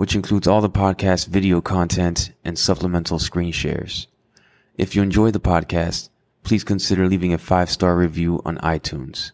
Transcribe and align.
which 0.00 0.14
includes 0.14 0.48
all 0.48 0.62
the 0.62 0.70
podcast 0.70 1.26
video 1.26 1.60
content 1.60 2.32
and 2.42 2.58
supplemental 2.58 3.18
screen 3.18 3.52
shares. 3.52 4.06
If 4.78 4.96
you 4.96 5.02
enjoy 5.02 5.30
the 5.30 5.40
podcast, 5.40 6.08
please 6.42 6.64
consider 6.64 7.06
leaving 7.06 7.34
a 7.34 7.38
five 7.38 7.68
star 7.68 7.94
review 7.94 8.40
on 8.46 8.56
iTunes. 8.60 9.32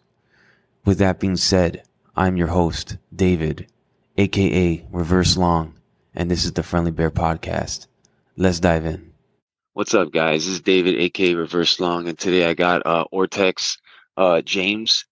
With 0.83 0.97
that 0.97 1.21
being 1.21 1.37
said, 1.37 1.83
I'm 2.17 2.35
your 2.35 2.49
host, 2.49 2.97
David, 3.15 3.67
aka 4.17 4.85
Reverse 4.91 5.37
Long 5.37 5.73
and 6.13 6.29
this 6.29 6.43
is 6.43 6.51
the 6.51 6.63
Friendly 6.63 6.91
Bear 6.91 7.11
Podcast. 7.11 7.87
Let's 8.35 8.59
dive 8.59 8.85
in. 8.85 9.13
What's 9.71 9.93
up, 9.93 10.11
guys? 10.11 10.47
This 10.47 10.55
is 10.55 10.59
David, 10.59 10.99
aka 10.99 11.33
Reverse 11.35 11.79
Long, 11.79 12.09
and 12.09 12.19
today 12.19 12.45
I 12.45 12.53
got 12.53 12.85
uh, 12.85 13.05
Ortex 13.13 13.77
uh, 14.17 14.41
James 14.41 15.05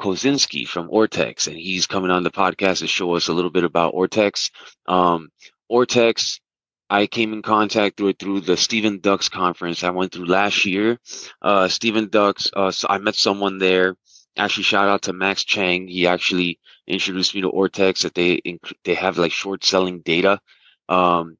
Kosinski 0.00 0.66
from 0.66 0.88
Ortex, 0.88 1.46
and 1.46 1.56
he's 1.56 1.86
coming 1.86 2.10
on 2.10 2.22
the 2.22 2.30
podcast 2.30 2.80
to 2.80 2.86
show 2.86 3.14
us 3.14 3.28
a 3.28 3.32
little 3.32 3.50
bit 3.50 3.64
about 3.64 3.94
Ortex. 3.94 4.50
Um, 4.86 5.30
Ortex, 5.70 6.40
I 6.88 7.06
came 7.06 7.32
in 7.32 7.42
contact 7.42 8.00
with 8.00 8.18
through 8.18 8.40
the 8.40 8.56
Steven 8.56 8.98
Dux 9.00 9.28
conference 9.28 9.84
I 9.84 9.90
went 9.90 10.12
through 10.12 10.26
last 10.26 10.64
year. 10.64 10.98
Uh, 11.40 11.68
Steven 11.68 12.08
Dux, 12.08 12.50
uh, 12.56 12.70
so 12.70 12.88
I 12.90 12.98
met 12.98 13.14
someone 13.14 13.58
there. 13.58 13.96
Actually, 14.36 14.64
shout 14.64 14.88
out 14.88 15.02
to 15.02 15.12
Max 15.12 15.44
Chang. 15.44 15.86
He 15.86 16.06
actually 16.06 16.58
introduced 16.86 17.34
me 17.34 17.42
to 17.42 17.50
Ortex 17.50 18.02
that 18.02 18.14
they 18.14 18.40
they 18.84 18.94
have 18.94 19.18
like 19.18 19.32
short 19.32 19.64
selling 19.64 20.00
data 20.00 20.40
um, 20.88 21.36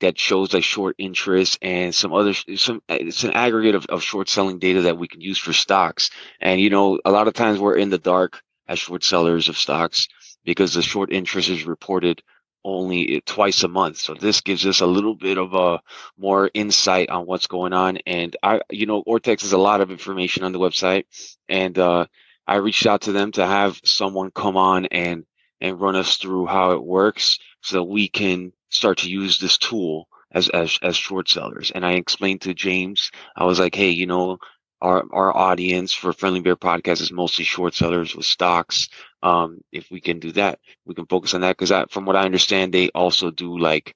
that 0.00 0.18
shows 0.18 0.54
like 0.54 0.64
short 0.64 0.96
interest 0.98 1.58
and 1.62 1.94
some 1.94 2.12
other 2.12 2.34
some 2.56 2.82
it's 2.88 3.24
an 3.24 3.32
aggregate 3.32 3.74
of, 3.74 3.86
of 3.86 4.02
short 4.02 4.28
selling 4.28 4.58
data 4.58 4.82
that 4.82 4.98
we 4.98 5.08
can 5.08 5.20
use 5.20 5.38
for 5.38 5.52
stocks. 5.52 6.10
And 6.40 6.60
you 6.60 6.70
know 6.70 7.00
a 7.04 7.10
lot 7.10 7.28
of 7.28 7.34
times 7.34 7.58
we're 7.58 7.76
in 7.76 7.90
the 7.90 7.98
dark 7.98 8.42
as 8.68 8.78
short 8.78 9.04
sellers 9.04 9.48
of 9.48 9.56
stocks 9.58 10.08
because 10.44 10.74
the 10.74 10.82
short 10.82 11.12
interest 11.12 11.48
is 11.48 11.64
reported 11.66 12.22
only 12.64 13.22
twice 13.24 13.62
a 13.62 13.68
month. 13.68 13.96
So 13.98 14.14
this 14.14 14.40
gives 14.40 14.66
us 14.66 14.80
a 14.80 14.86
little 14.86 15.14
bit 15.14 15.38
of 15.38 15.54
a 15.54 15.80
more 16.18 16.50
insight 16.52 17.08
on 17.08 17.26
what's 17.26 17.46
going 17.46 17.72
on. 17.72 17.98
And 18.06 18.36
i 18.42 18.60
you 18.70 18.86
know 18.86 19.02
ortex 19.04 19.42
has 19.42 19.52
a 19.52 19.58
lot 19.58 19.80
of 19.80 19.90
information 19.90 20.44
on 20.44 20.52
the 20.52 20.60
website. 20.60 21.04
And 21.48 21.78
uh 21.78 22.06
I 22.46 22.56
reached 22.56 22.86
out 22.86 23.02
to 23.02 23.12
them 23.12 23.32
to 23.32 23.46
have 23.46 23.80
someone 23.84 24.30
come 24.30 24.56
on 24.56 24.86
and 24.86 25.24
and 25.60 25.80
run 25.80 25.96
us 25.96 26.16
through 26.16 26.46
how 26.46 26.72
it 26.72 26.82
works 26.82 27.38
so 27.62 27.76
that 27.76 27.84
we 27.84 28.08
can 28.08 28.52
start 28.70 28.98
to 28.98 29.10
use 29.10 29.38
this 29.38 29.58
tool 29.58 30.08
as 30.32 30.48
as 30.50 30.78
as 30.82 30.96
short 30.96 31.28
sellers. 31.28 31.70
And 31.74 31.84
I 31.84 31.92
explained 31.92 32.42
to 32.42 32.54
James, 32.54 33.10
I 33.36 33.44
was 33.44 33.58
like, 33.58 33.74
hey, 33.74 33.90
you 33.90 34.06
know, 34.06 34.38
our 34.80 35.04
our 35.12 35.36
audience 35.36 35.92
for 35.92 36.12
Friendly 36.12 36.40
Bear 36.40 36.56
Podcast 36.56 37.00
is 37.00 37.12
mostly 37.12 37.44
short 37.44 37.74
sellers 37.74 38.14
with 38.14 38.26
stocks. 38.26 38.88
Um, 39.22 39.60
if 39.72 39.90
we 39.90 40.00
can 40.00 40.18
do 40.20 40.32
that, 40.32 40.60
we 40.84 40.94
can 40.94 41.06
focus 41.06 41.34
on 41.34 41.40
that 41.42 41.56
because 41.56 41.72
from 41.90 42.04
what 42.06 42.16
I 42.16 42.24
understand, 42.24 42.72
they 42.72 42.90
also 42.90 43.30
do 43.30 43.58
like 43.58 43.94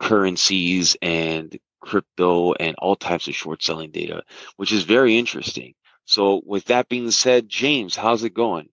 currencies 0.00 0.96
and 1.02 1.56
crypto 1.80 2.52
and 2.54 2.74
all 2.78 2.96
types 2.96 3.28
of 3.28 3.34
short 3.34 3.62
selling 3.62 3.90
data, 3.90 4.22
which 4.56 4.72
is 4.72 4.84
very 4.84 5.18
interesting. 5.18 5.74
So, 6.06 6.42
with 6.44 6.64
that 6.66 6.88
being 6.88 7.10
said, 7.10 7.48
James, 7.48 7.94
how's 7.96 8.24
it 8.24 8.34
going? 8.34 8.68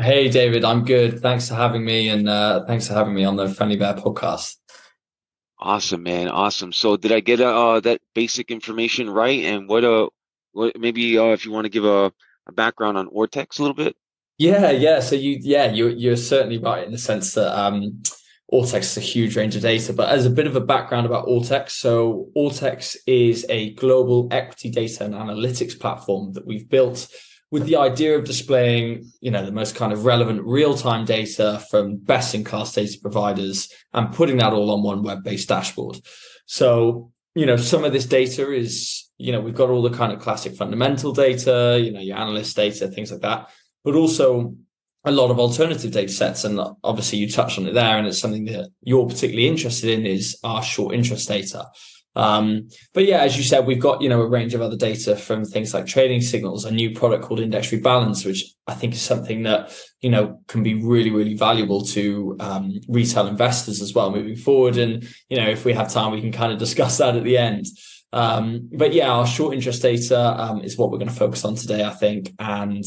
Hey, 0.00 0.28
David, 0.28 0.64
I'm 0.64 0.84
good. 0.84 1.18
Thanks 1.18 1.48
for 1.48 1.56
having 1.56 1.84
me, 1.84 2.08
and 2.08 2.28
uh, 2.28 2.64
thanks 2.66 2.86
for 2.86 2.94
having 2.94 3.14
me 3.14 3.24
on 3.24 3.34
the 3.34 3.48
Friendly 3.48 3.74
Bear 3.74 3.94
podcast. 3.94 4.54
Awesome, 5.58 6.04
man. 6.04 6.28
Awesome. 6.28 6.72
So, 6.72 6.96
did 6.96 7.10
I 7.10 7.18
get 7.18 7.40
uh, 7.40 7.80
that 7.80 8.00
basic 8.14 8.52
information 8.52 9.10
right? 9.10 9.42
And 9.44 9.68
what 9.68 9.82
uh, 9.82 10.08
what 10.52 10.78
maybe 10.78 11.18
uh, 11.18 11.32
if 11.32 11.44
you 11.44 11.50
want 11.50 11.64
to 11.64 11.68
give 11.68 11.84
a, 11.84 12.12
a 12.46 12.52
background 12.52 12.96
on 12.96 13.08
Ortex 13.08 13.58
a 13.58 13.62
little 13.62 13.74
bit? 13.74 13.96
Yeah, 14.38 14.70
yeah. 14.70 15.00
So 15.00 15.16
you, 15.16 15.38
yeah, 15.40 15.72
you 15.72 15.88
you're 15.88 16.16
certainly 16.16 16.58
right 16.58 16.84
in 16.84 16.92
the 16.92 16.98
sense 16.98 17.34
that 17.34 17.58
um, 17.58 18.00
Ortex 18.52 18.82
is 18.82 18.96
a 18.98 19.00
huge 19.00 19.36
range 19.36 19.56
of 19.56 19.62
data. 19.62 19.92
But 19.92 20.10
as 20.10 20.26
a 20.26 20.30
bit 20.30 20.46
of 20.46 20.54
a 20.54 20.60
background 20.60 21.06
about 21.06 21.26
Ortex, 21.26 21.70
so 21.70 22.28
Ortex 22.36 22.96
is 23.08 23.44
a 23.48 23.74
global 23.74 24.28
equity 24.30 24.70
data 24.70 25.04
and 25.04 25.14
analytics 25.14 25.76
platform 25.76 26.34
that 26.34 26.46
we've 26.46 26.68
built 26.68 27.08
with 27.50 27.64
the 27.64 27.76
idea 27.76 28.16
of 28.16 28.24
displaying, 28.24 29.10
you 29.20 29.30
know, 29.30 29.44
the 29.44 29.52
most 29.52 29.74
kind 29.74 29.92
of 29.92 30.04
relevant 30.04 30.42
real-time 30.44 31.04
data 31.04 31.64
from 31.70 31.96
best-in-class 31.96 32.74
data 32.74 32.98
providers 33.00 33.72
and 33.94 34.12
putting 34.12 34.36
that 34.36 34.52
all 34.52 34.70
on 34.70 34.82
one 34.82 35.02
web-based 35.02 35.48
dashboard. 35.48 35.98
So, 36.46 37.10
you 37.34 37.46
know, 37.46 37.56
some 37.56 37.84
of 37.84 37.92
this 37.92 38.06
data 38.06 38.52
is, 38.52 39.08
you 39.16 39.32
know, 39.32 39.40
we've 39.40 39.54
got 39.54 39.70
all 39.70 39.82
the 39.82 39.96
kind 39.96 40.12
of 40.12 40.20
classic 40.20 40.56
fundamental 40.56 41.12
data, 41.12 41.80
you 41.82 41.92
know, 41.92 42.00
your 42.00 42.18
analyst 42.18 42.54
data, 42.54 42.88
things 42.88 43.10
like 43.10 43.22
that, 43.22 43.48
but 43.82 43.94
also 43.94 44.54
a 45.04 45.10
lot 45.10 45.30
of 45.30 45.38
alternative 45.38 45.92
data 45.92 46.12
sets. 46.12 46.44
And 46.44 46.60
obviously 46.84 47.18
you 47.18 47.30
touched 47.30 47.58
on 47.58 47.66
it 47.66 47.72
there. 47.72 47.96
And 47.96 48.06
it's 48.06 48.18
something 48.18 48.44
that 48.46 48.70
you're 48.82 49.06
particularly 49.06 49.48
interested 49.48 49.90
in 49.90 50.04
is 50.04 50.38
our 50.44 50.62
short 50.62 50.94
interest 50.94 51.28
data. 51.28 51.66
Um, 52.18 52.68
but 52.94 53.04
yeah, 53.04 53.20
as 53.20 53.38
you 53.38 53.44
said, 53.44 53.64
we've 53.64 53.80
got, 53.80 54.02
you 54.02 54.08
know, 54.08 54.20
a 54.20 54.26
range 54.26 54.52
of 54.52 54.60
other 54.60 54.76
data 54.76 55.14
from 55.14 55.44
things 55.44 55.72
like 55.72 55.86
trading 55.86 56.20
signals, 56.20 56.64
a 56.64 56.72
new 56.72 56.92
product 56.92 57.24
called 57.24 57.38
Index 57.38 57.68
Rebalance, 57.70 58.26
which 58.26 58.44
I 58.66 58.74
think 58.74 58.92
is 58.94 59.00
something 59.00 59.44
that, 59.44 59.72
you 60.00 60.10
know, 60.10 60.40
can 60.48 60.64
be 60.64 60.74
really, 60.74 61.10
really 61.10 61.34
valuable 61.34 61.84
to 61.86 62.36
um, 62.40 62.80
retail 62.88 63.28
investors 63.28 63.80
as 63.80 63.94
well 63.94 64.10
moving 64.10 64.34
forward. 64.34 64.78
And, 64.78 65.08
you 65.28 65.36
know, 65.36 65.48
if 65.48 65.64
we 65.64 65.72
have 65.74 65.92
time, 65.92 66.10
we 66.10 66.20
can 66.20 66.32
kind 66.32 66.52
of 66.52 66.58
discuss 66.66 66.98
that 66.98 67.14
at 67.14 67.22
the 67.22 67.38
end. 67.38 67.66
Um, 68.12 68.68
but 68.72 68.92
yeah, 68.92 69.10
our 69.10 69.26
short 69.26 69.54
interest 69.54 69.82
data 69.82 70.18
um, 70.18 70.62
is 70.62 70.76
what 70.76 70.90
we're 70.90 70.98
going 70.98 71.10
to 71.10 71.14
focus 71.14 71.44
on 71.44 71.54
today, 71.54 71.84
I 71.84 71.90
think. 71.90 72.32
And, 72.40 72.84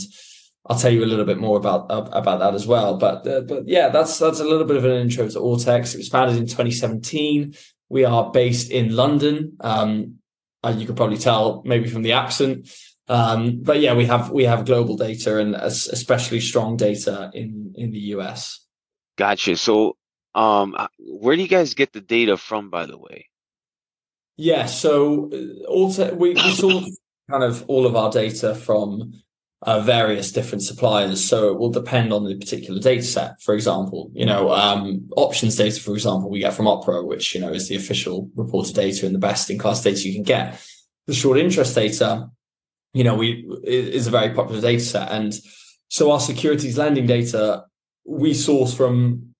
I'll 0.67 0.77
tell 0.77 0.91
you 0.91 1.03
a 1.03 1.07
little 1.07 1.25
bit 1.25 1.39
more 1.39 1.57
about 1.57 1.87
about 1.89 2.39
that 2.39 2.53
as 2.53 2.67
well. 2.67 2.95
But 2.95 3.27
uh, 3.27 3.41
but 3.41 3.67
yeah, 3.67 3.89
that's 3.89 4.19
that's 4.19 4.39
a 4.39 4.43
little 4.43 4.65
bit 4.65 4.77
of 4.77 4.85
an 4.85 4.91
intro 4.91 5.27
to 5.27 5.39
Ortex. 5.39 5.95
It 5.95 5.97
was 5.97 6.07
founded 6.07 6.37
in 6.37 6.45
2017. 6.45 7.55
We 7.91 8.05
are 8.05 8.31
based 8.31 8.71
in 8.71 8.95
London. 8.95 9.57
Um, 9.59 10.19
you 10.75 10.85
could 10.85 10.95
probably 10.95 11.17
tell 11.17 11.61
maybe 11.65 11.89
from 11.89 12.03
the 12.03 12.13
accent. 12.13 12.69
Um, 13.07 13.59
but 13.61 13.81
yeah, 13.81 13.93
we 13.93 14.05
have 14.05 14.31
we 14.31 14.45
have 14.45 14.65
global 14.65 14.95
data 14.95 15.37
and 15.37 15.55
especially 15.55 16.39
strong 16.39 16.77
data 16.77 17.29
in 17.33 17.73
in 17.75 17.91
the 17.91 17.99
US. 18.15 18.65
Gotcha. 19.17 19.57
So, 19.57 19.97
um, 20.33 20.73
uh, 20.77 20.87
where 20.99 21.35
do 21.35 21.41
you 21.41 21.49
guys 21.49 21.73
get 21.73 21.91
the 21.91 21.99
data 21.99 22.37
from, 22.37 22.69
by 22.69 22.85
the 22.85 22.97
way? 22.97 23.27
Yeah, 24.37 24.65
so 24.65 25.29
uh, 25.33 25.67
also 25.67 26.15
we, 26.15 26.33
we 26.33 26.51
saw 26.61 26.81
kind 27.29 27.43
of 27.43 27.65
all 27.67 27.85
of 27.85 27.95
our 27.95 28.09
data 28.09 28.55
from 28.55 29.13
uh, 29.63 29.79
various 29.81 30.31
different 30.31 30.63
suppliers. 30.63 31.23
So 31.23 31.49
it 31.49 31.59
will 31.59 31.69
depend 31.69 32.11
on 32.11 32.25
the 32.25 32.35
particular 32.35 32.79
data 32.79 33.03
set. 33.03 33.41
For 33.41 33.53
example, 33.53 34.09
you 34.13 34.25
know, 34.25 34.51
um, 34.51 35.07
options 35.15 35.55
data, 35.55 35.79
for 35.79 35.93
example, 35.93 36.29
we 36.29 36.39
get 36.39 36.53
from 36.53 36.65
OPRA, 36.65 37.05
which, 37.05 37.35
you 37.35 37.41
know, 37.41 37.53
is 37.53 37.67
the 37.67 37.75
official 37.75 38.29
reported 38.35 38.75
data 38.75 39.05
and 39.05 39.13
the 39.13 39.19
best 39.19 39.49
in 39.49 39.59
class 39.59 39.83
data 39.83 40.07
you 40.07 40.13
can 40.13 40.23
get. 40.23 40.59
The 41.07 41.13
short 41.13 41.37
interest 41.37 41.75
data, 41.75 42.29
you 42.93 43.03
know, 43.03 43.15
we 43.15 43.47
is 43.63 44.07
a 44.07 44.11
very 44.11 44.33
popular 44.33 44.61
data 44.61 44.83
set. 44.83 45.11
And 45.11 45.33
so 45.89 46.11
our 46.11 46.19
securities 46.19 46.77
lending 46.77 47.05
data, 47.05 47.65
we 48.05 48.33
source 48.33 48.73
from 48.73 49.30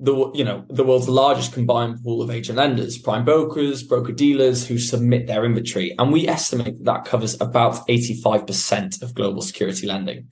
the 0.00 0.30
you 0.34 0.44
know 0.44 0.64
the 0.68 0.84
world's 0.84 1.08
largest 1.08 1.52
combined 1.52 2.02
pool 2.02 2.20
of 2.20 2.30
agent 2.30 2.58
lenders, 2.58 2.98
prime 2.98 3.24
brokers, 3.24 3.82
broker 3.82 4.12
dealers 4.12 4.66
who 4.66 4.78
submit 4.78 5.26
their 5.26 5.44
inventory, 5.44 5.94
and 5.98 6.12
we 6.12 6.26
estimate 6.26 6.78
that, 6.78 6.84
that 6.84 7.04
covers 7.04 7.40
about 7.40 7.86
85% 7.88 9.02
of 9.02 9.14
global 9.14 9.40
security 9.40 9.86
lending. 9.86 10.28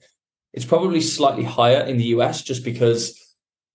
It's 0.53 0.65
probably 0.65 1.01
slightly 1.01 1.43
higher 1.43 1.81
in 1.81 1.97
the 1.97 2.05
US 2.05 2.41
just 2.41 2.63
because 2.63 3.19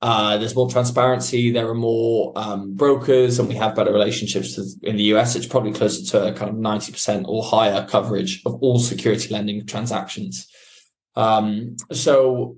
uh, 0.00 0.36
there's 0.38 0.54
more 0.54 0.70
transparency, 0.70 1.50
there 1.50 1.68
are 1.68 1.74
more 1.74 2.32
um, 2.36 2.74
brokers, 2.74 3.38
and 3.38 3.48
we 3.48 3.56
have 3.56 3.74
better 3.74 3.92
relationships 3.92 4.54
to, 4.54 4.64
in 4.88 4.96
the 4.96 5.04
US. 5.14 5.34
It's 5.34 5.46
probably 5.46 5.72
closer 5.72 6.04
to 6.12 6.34
kind 6.34 6.50
of 6.50 6.56
90% 6.56 7.24
or 7.26 7.42
higher 7.42 7.84
coverage 7.88 8.42
of 8.46 8.54
all 8.56 8.78
security 8.78 9.32
lending 9.32 9.66
transactions. 9.66 10.46
Um, 11.16 11.76
so 11.90 12.56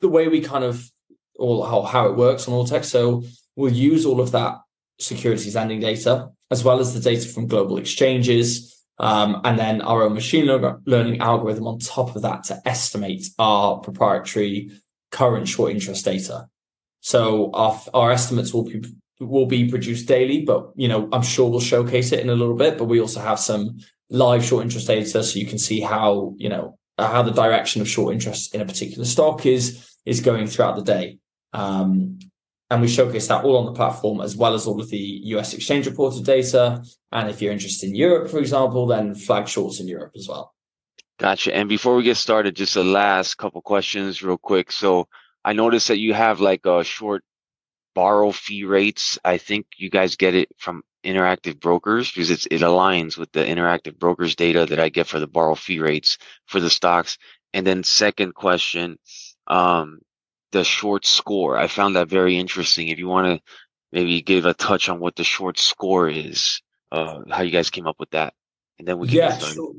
the 0.00 0.08
way 0.08 0.28
we 0.28 0.40
kind 0.40 0.64
of 0.64 0.90
all 1.38 1.64
how, 1.64 1.82
how 1.82 2.06
it 2.06 2.16
works 2.16 2.48
on 2.48 2.54
Ortex. 2.54 2.86
So 2.86 3.24
we'll 3.56 3.72
use 3.72 4.06
all 4.06 4.20
of 4.20 4.32
that 4.32 4.58
securities 4.98 5.54
lending 5.54 5.80
data 5.80 6.30
as 6.50 6.62
well 6.62 6.80
as 6.80 6.92
the 6.92 7.00
data 7.00 7.26
from 7.28 7.46
global 7.46 7.78
exchanges. 7.78 8.68
Um, 8.98 9.40
and 9.44 9.58
then 9.58 9.80
our 9.80 10.02
own 10.02 10.14
machine 10.14 10.46
learning 10.84 11.20
algorithm 11.20 11.66
on 11.66 11.78
top 11.78 12.14
of 12.14 12.22
that 12.22 12.44
to 12.44 12.60
estimate 12.66 13.26
our 13.38 13.78
proprietary 13.78 14.70
current 15.10 15.48
short 15.48 15.72
interest 15.72 16.04
data. 16.04 16.46
So 17.00 17.50
our, 17.52 17.80
our 17.94 18.12
estimates 18.12 18.52
will 18.52 18.64
be 18.64 18.82
will 19.18 19.46
be 19.46 19.70
produced 19.70 20.08
daily, 20.08 20.44
but 20.44 20.70
you 20.74 20.88
know, 20.88 21.08
I'm 21.12 21.22
sure 21.22 21.48
we'll 21.48 21.60
showcase 21.60 22.12
it 22.12 22.20
in 22.20 22.28
a 22.28 22.34
little 22.34 22.56
bit. 22.56 22.76
But 22.76 22.84
we 22.84 23.00
also 23.00 23.20
have 23.20 23.38
some 23.38 23.78
live 24.10 24.44
short 24.44 24.64
interest 24.64 24.86
data, 24.86 25.22
so 25.22 25.38
you 25.38 25.46
can 25.46 25.58
see 25.58 25.80
how 25.80 26.34
you 26.36 26.48
know 26.48 26.78
how 26.98 27.22
the 27.22 27.32
direction 27.32 27.80
of 27.80 27.88
short 27.88 28.12
interest 28.14 28.54
in 28.54 28.60
a 28.60 28.66
particular 28.66 29.04
stock 29.04 29.46
is 29.46 29.88
is 30.04 30.20
going 30.20 30.46
throughout 30.46 30.76
the 30.76 30.82
day. 30.82 31.18
Um, 31.52 32.18
and 32.70 32.80
we 32.80 32.88
showcase 32.88 33.28
that 33.28 33.44
all 33.44 33.58
on 33.58 33.66
the 33.66 33.72
platform 33.72 34.22
as 34.22 34.34
well 34.34 34.54
as 34.54 34.66
all 34.66 34.80
of 34.80 34.88
the 34.88 35.20
US 35.36 35.52
exchange 35.52 35.86
reported 35.86 36.24
data. 36.24 36.82
And 37.12 37.28
if 37.28 37.42
you're 37.42 37.52
interested 37.52 37.90
in 37.90 37.94
Europe, 37.94 38.30
for 38.30 38.38
example, 38.38 38.86
then 38.86 39.14
flag 39.14 39.46
shorts 39.46 39.78
in 39.78 39.88
Europe 39.88 40.12
as 40.16 40.26
well. 40.26 40.54
Gotcha. 41.18 41.54
And 41.54 41.68
before 41.68 41.94
we 41.94 42.02
get 42.02 42.16
started, 42.16 42.56
just 42.56 42.74
the 42.74 42.82
last 42.82 43.36
couple 43.36 43.60
questions 43.60 44.22
real 44.22 44.38
quick. 44.38 44.72
So 44.72 45.06
I 45.44 45.52
noticed 45.52 45.88
that 45.88 45.98
you 45.98 46.14
have 46.14 46.40
like 46.40 46.64
a 46.64 46.82
short 46.82 47.22
borrow 47.94 48.32
fee 48.32 48.64
rates. 48.64 49.18
I 49.24 49.36
think 49.36 49.66
you 49.76 49.90
guys 49.90 50.16
get 50.16 50.34
it 50.34 50.48
from 50.56 50.82
interactive 51.04 51.60
brokers 51.60 52.10
because 52.10 52.30
it's 52.30 52.46
it 52.46 52.60
aligns 52.60 53.18
with 53.18 53.30
the 53.32 53.40
interactive 53.40 53.98
brokers 53.98 54.34
data 54.34 54.66
that 54.66 54.78
I 54.78 54.88
get 54.88 55.08
for 55.08 55.18
the 55.18 55.26
borrow 55.26 55.54
fee 55.54 55.80
rates 55.80 56.18
for 56.46 56.60
the 56.60 56.70
stocks. 56.70 57.18
And 57.52 57.66
then 57.66 57.84
second 57.84 58.34
question, 58.34 58.98
um, 59.46 60.00
the 60.52 60.64
short 60.64 61.04
score. 61.04 61.56
I 61.56 61.66
found 61.66 61.96
that 61.96 62.08
very 62.08 62.36
interesting. 62.36 62.88
If 62.88 62.98
you 62.98 63.08
want 63.08 63.26
to 63.26 63.52
maybe 63.90 64.22
give 64.22 64.46
a 64.46 64.54
touch 64.54 64.88
on 64.88 65.00
what 65.00 65.16
the 65.16 65.24
short 65.24 65.58
score 65.58 66.08
is, 66.08 66.62
uh, 66.90 67.20
how 67.30 67.42
you 67.42 67.50
guys 67.50 67.70
came 67.70 67.86
up 67.86 67.96
with 67.98 68.10
that, 68.10 68.34
and 68.78 68.86
then 68.86 68.98
we 68.98 69.08
can 69.08 69.16
yeah, 69.16 69.38
sure. 69.38 69.74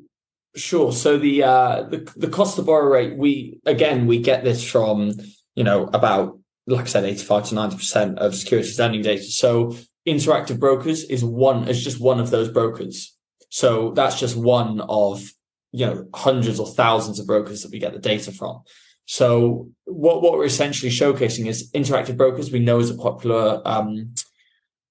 Sure. 0.55 0.91
So 0.91 1.17
the 1.17 1.43
uh, 1.43 1.83
the 1.83 2.11
the 2.15 2.27
cost 2.27 2.59
of 2.59 2.65
borrow 2.65 2.87
rate, 2.87 3.17
we 3.17 3.59
again 3.65 4.05
we 4.05 4.19
get 4.19 4.43
this 4.43 4.63
from 4.69 5.13
you 5.55 5.63
know 5.63 5.85
about 5.93 6.37
like 6.67 6.85
I 6.85 6.87
said, 6.87 7.05
eighty 7.05 7.23
five 7.23 7.45
to 7.45 7.55
ninety 7.55 7.77
percent 7.77 8.19
of 8.19 8.35
securities 8.35 8.77
lending 8.79 9.01
data. 9.01 9.23
So 9.23 9.75
interactive 10.07 10.59
brokers 10.59 11.03
is 11.05 11.23
one 11.23 11.67
is 11.67 11.83
just 11.83 11.99
one 11.99 12.19
of 12.19 12.29
those 12.29 12.49
brokers. 12.49 13.15
So 13.49 13.91
that's 13.91 14.19
just 14.19 14.35
one 14.35 14.81
of 14.81 15.23
you 15.71 15.85
know 15.85 16.07
hundreds 16.13 16.59
or 16.59 16.67
thousands 16.67 17.19
of 17.19 17.27
brokers 17.27 17.63
that 17.63 17.71
we 17.71 17.79
get 17.79 17.93
the 17.93 17.99
data 17.99 18.31
from. 18.31 18.61
So 19.05 19.69
what 19.85 20.21
what 20.21 20.33
we're 20.33 20.45
essentially 20.45 20.91
showcasing 20.91 21.47
is 21.47 21.71
interactive 21.71 22.17
brokers. 22.17 22.51
We 22.51 22.59
know 22.59 22.79
is 22.79 22.89
a 22.89 22.95
popular 22.95 23.61
um, 23.65 24.13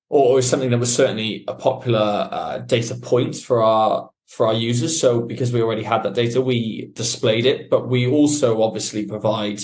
or 0.08 0.38
is 0.38 0.48
something 0.48 0.70
that 0.70 0.78
was 0.78 0.94
certainly 0.94 1.44
a 1.48 1.54
popular 1.54 2.28
uh, 2.30 2.58
data 2.58 2.94
point 2.94 3.34
for 3.36 3.62
our 3.62 4.10
for 4.28 4.46
our 4.46 4.54
users. 4.54 5.00
So 5.00 5.20
because 5.20 5.52
we 5.52 5.62
already 5.62 5.82
had 5.82 6.02
that 6.02 6.14
data, 6.14 6.40
we 6.40 6.90
displayed 6.94 7.46
it, 7.46 7.70
but 7.70 7.88
we 7.88 8.06
also 8.06 8.62
obviously 8.62 9.06
provide, 9.06 9.60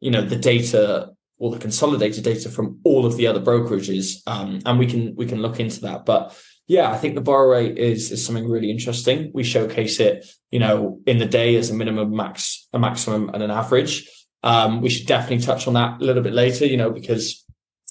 you 0.00 0.10
know, 0.10 0.22
the 0.22 0.36
data 0.36 1.10
or 1.38 1.52
the 1.52 1.58
consolidated 1.58 2.24
data 2.24 2.48
from 2.48 2.80
all 2.84 3.06
of 3.06 3.16
the 3.16 3.26
other 3.26 3.40
brokerages, 3.40 4.20
um, 4.26 4.60
and 4.66 4.78
we 4.78 4.86
can 4.86 5.14
we 5.14 5.26
can 5.26 5.40
look 5.40 5.60
into 5.60 5.80
that. 5.82 6.04
But 6.04 6.36
yeah, 6.68 6.90
I 6.90 6.98
think 6.98 7.14
the 7.14 7.22
borrow 7.22 7.50
rate 7.50 7.78
is 7.78 8.12
is 8.12 8.24
something 8.24 8.48
really 8.48 8.70
interesting. 8.70 9.30
We 9.32 9.42
showcase 9.42 9.98
it, 10.00 10.26
you 10.50 10.60
know, 10.60 11.00
in 11.06 11.18
the 11.18 11.26
day 11.26 11.56
as 11.56 11.70
a 11.70 11.74
minimum, 11.74 12.14
max, 12.14 12.68
a 12.74 12.78
maximum, 12.78 13.30
and 13.30 13.42
an 13.42 13.50
average. 13.50 14.08
Um, 14.42 14.82
we 14.82 14.90
should 14.90 15.06
definitely 15.06 15.44
touch 15.44 15.66
on 15.66 15.74
that 15.74 16.00
a 16.00 16.04
little 16.04 16.22
bit 16.22 16.34
later, 16.34 16.66
you 16.66 16.76
know, 16.76 16.90
because 16.90 17.44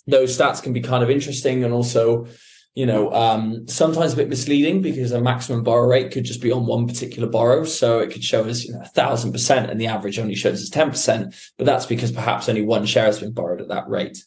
those 0.06 0.38
stats 0.38 0.62
can 0.62 0.74
be 0.74 0.82
kind 0.82 1.04
of 1.04 1.10
interesting 1.10 1.64
and 1.64 1.74
also, 1.74 2.28
you 2.76 2.86
know, 2.86 3.12
um, 3.12 3.68
sometimes 3.68 4.14
a 4.14 4.16
bit 4.16 4.30
misleading 4.30 4.84
because 4.84 5.12
a 5.12 5.20
maximum 5.20 5.64
borrow 5.64 5.88
rate 5.88 6.12
could 6.12 6.24
just 6.24 6.42
be 6.42 6.52
on 6.52 6.68
one 6.68 6.88
particular 6.88 7.28
borrow. 7.28 7.66
So 7.66 8.00
it 8.00 8.12
could 8.12 8.24
show 8.24 8.46
us, 8.46 8.70
a 8.70 8.86
thousand 8.86 9.34
percent 9.34 9.72
and 9.72 9.82
the 9.82 9.88
average 9.88 10.20
only 10.20 10.36
shows 10.36 10.62
us 10.62 10.70
10%, 10.70 11.52
but 11.58 11.66
that's 11.66 11.88
because 11.88 12.12
perhaps 12.12 12.48
only 12.48 12.62
one 12.62 12.86
share 12.86 13.06
has 13.06 13.20
been 13.20 13.34
borrowed 13.34 13.60
at 13.60 13.70
that 13.70 13.90
rate. 13.90 14.24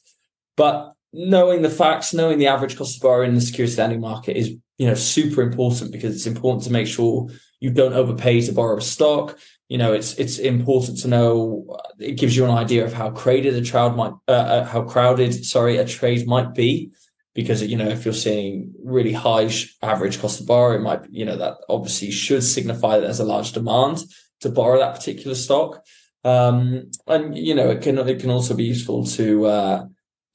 But 0.57 0.93
knowing 1.13 1.63
the 1.63 1.71
facts, 1.71 2.15
knowing 2.15 2.39
the 2.39 2.47
average 2.47 2.77
cost 2.77 2.97
of 2.97 3.03
borrowing 3.03 3.31
in 3.31 3.35
the 3.35 3.41
security 3.41 3.77
lending 3.77 4.01
market 4.01 4.37
is, 4.37 4.55
you 4.79 4.87
know, 4.87 4.95
super 4.95 5.43
important 5.43 5.93
because 5.93 6.15
it's 6.15 6.27
important 6.27 6.65
to 6.65 6.73
make 6.73 6.87
sure 6.87 7.29
you 7.59 7.71
don't 7.71 7.93
overpay 7.93 8.41
to 8.41 8.53
borrow 8.53 8.79
a 8.79 8.83
stock. 8.83 9.39
You 9.69 9.79
know, 9.79 9.93
it's 9.93 10.15
it's 10.15 10.39
important 10.39 10.99
to 11.01 11.09
know. 11.09 11.79
It 11.99 12.13
gives 12.13 12.37
you 12.37 12.45
an 12.45 12.51
idea 12.51 12.85
of 12.85 12.93
how 12.93 13.11
crowded 13.11 13.55
a 13.55 13.63
trade 13.63 13.95
might, 13.95 14.13
uh, 14.27 14.33
uh, 14.33 14.65
how 14.65 14.83
crowded, 14.83 15.45
sorry, 15.45 15.77
a 15.77 15.85
trade 15.85 16.27
might 16.27 16.55
be, 16.55 16.91
because 17.35 17.63
you 17.63 17.77
know 17.77 17.89
if 17.89 18.05
you're 18.05 18.15
seeing 18.15 18.73
really 18.83 19.13
high 19.13 19.51
average 19.83 20.21
cost 20.21 20.41
of 20.41 20.47
borrow, 20.47 20.75
it 20.75 20.81
might, 20.81 21.03
you 21.11 21.25
know, 21.25 21.37
that 21.37 21.59
obviously 21.69 22.11
should 22.11 22.43
signify 22.43 22.97
that 22.97 23.03
there's 23.03 23.21
a 23.21 23.25
large 23.25 23.53
demand 23.53 23.99
to 24.41 24.49
borrow 24.49 24.79
that 24.79 24.95
particular 24.95 25.37
stock. 25.37 25.85
Um, 26.25 26.91
and 27.07 27.37
you 27.37 27.55
know, 27.55 27.71
it 27.71 27.83
can 27.83 27.99
it 27.99 28.21
can 28.21 28.31
also 28.31 28.55
be 28.55 28.65
useful 28.65 29.05
to 29.07 29.47
uh, 29.47 29.87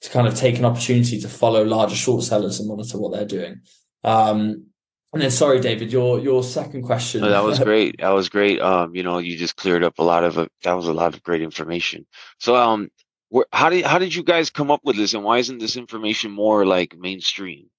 to 0.06 0.12
kind 0.12 0.28
of 0.28 0.36
take 0.36 0.60
an 0.60 0.66
opportunity 0.66 1.20
to 1.20 1.28
follow 1.28 1.64
larger 1.64 1.96
short 1.96 2.24
sellers 2.24 2.60
and 2.60 2.70
monitor 2.70 3.00
what 3.00 3.12
they're 3.12 3.26
doing. 3.26 3.62
Um, 4.04 4.68
and 5.12 5.22
then, 5.22 5.32
sorry, 5.32 5.60
David, 5.60 5.92
your 5.92 6.20
your 6.20 6.44
second 6.44 6.84
question. 6.84 7.22
that 7.22 7.44
was 7.44 7.58
great. 7.72 8.00
That 8.00 8.10
was 8.10 8.30
great. 8.30 8.62
Um, 8.62 8.96
you 8.96 9.02
know, 9.02 9.18
you 9.18 9.36
just 9.36 9.56
cleared 9.56 9.84
up 9.84 9.98
a 9.98 10.04
lot 10.04 10.24
of 10.24 10.38
it. 10.38 10.52
That 10.64 10.74
was 10.74 10.88
a 10.88 10.94
lot 10.94 11.16
of 11.16 11.24
great 11.24 11.42
information. 11.42 12.06
So, 12.40 12.56
um, 12.56 12.90
where, 13.30 13.46
how 13.52 13.70
did 13.70 13.86
how 13.86 13.98
did 13.98 14.14
you 14.14 14.24
guys 14.24 14.52
come 14.52 14.70
up 14.70 14.82
with 14.84 14.96
this, 14.96 15.14
and 15.16 15.24
why 15.24 15.40
isn't 15.40 15.58
this 15.58 15.76
information 15.76 16.32
more 16.32 16.66
like 16.66 16.96
mainstream? 16.98 17.70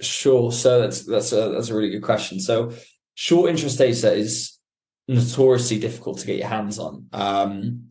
Sure. 0.00 0.50
So 0.50 0.80
that's 0.80 1.04
that's 1.04 1.32
a 1.32 1.50
that's 1.50 1.68
a 1.68 1.74
really 1.76 1.90
good 1.90 2.02
question. 2.02 2.40
So, 2.40 2.72
short 3.14 3.50
interest 3.50 3.78
data 3.78 4.12
is 4.12 4.58
notoriously 5.06 5.78
difficult 5.78 6.18
to 6.18 6.26
get 6.26 6.38
your 6.38 6.48
hands 6.48 6.78
on. 6.80 7.06
Um, 7.12 7.90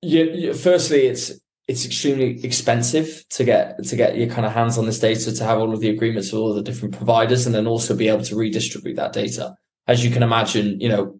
you, 0.00 0.24
you, 0.24 0.54
firstly, 0.54 1.06
it's 1.06 1.32
it's 1.72 1.86
extremely 1.86 2.44
expensive 2.44 3.24
to 3.30 3.44
get 3.44 3.82
to 3.82 3.96
get 3.96 4.16
your 4.18 4.28
kind 4.28 4.44
of 4.44 4.52
hands 4.52 4.76
on 4.76 4.84
this 4.84 4.98
data 4.98 5.34
to 5.34 5.44
have 5.44 5.58
all 5.58 5.72
of 5.72 5.80
the 5.80 5.88
agreements 5.88 6.30
with 6.30 6.40
all 6.40 6.52
the 6.52 6.62
different 6.62 6.94
providers 6.94 7.46
and 7.46 7.54
then 7.54 7.66
also 7.66 7.96
be 7.96 8.08
able 8.08 8.22
to 8.22 8.36
redistribute 8.36 8.96
that 8.96 9.14
data. 9.14 9.56
As 9.86 10.04
you 10.04 10.10
can 10.10 10.22
imagine 10.22 10.78
you 10.80 10.90
know 10.90 11.18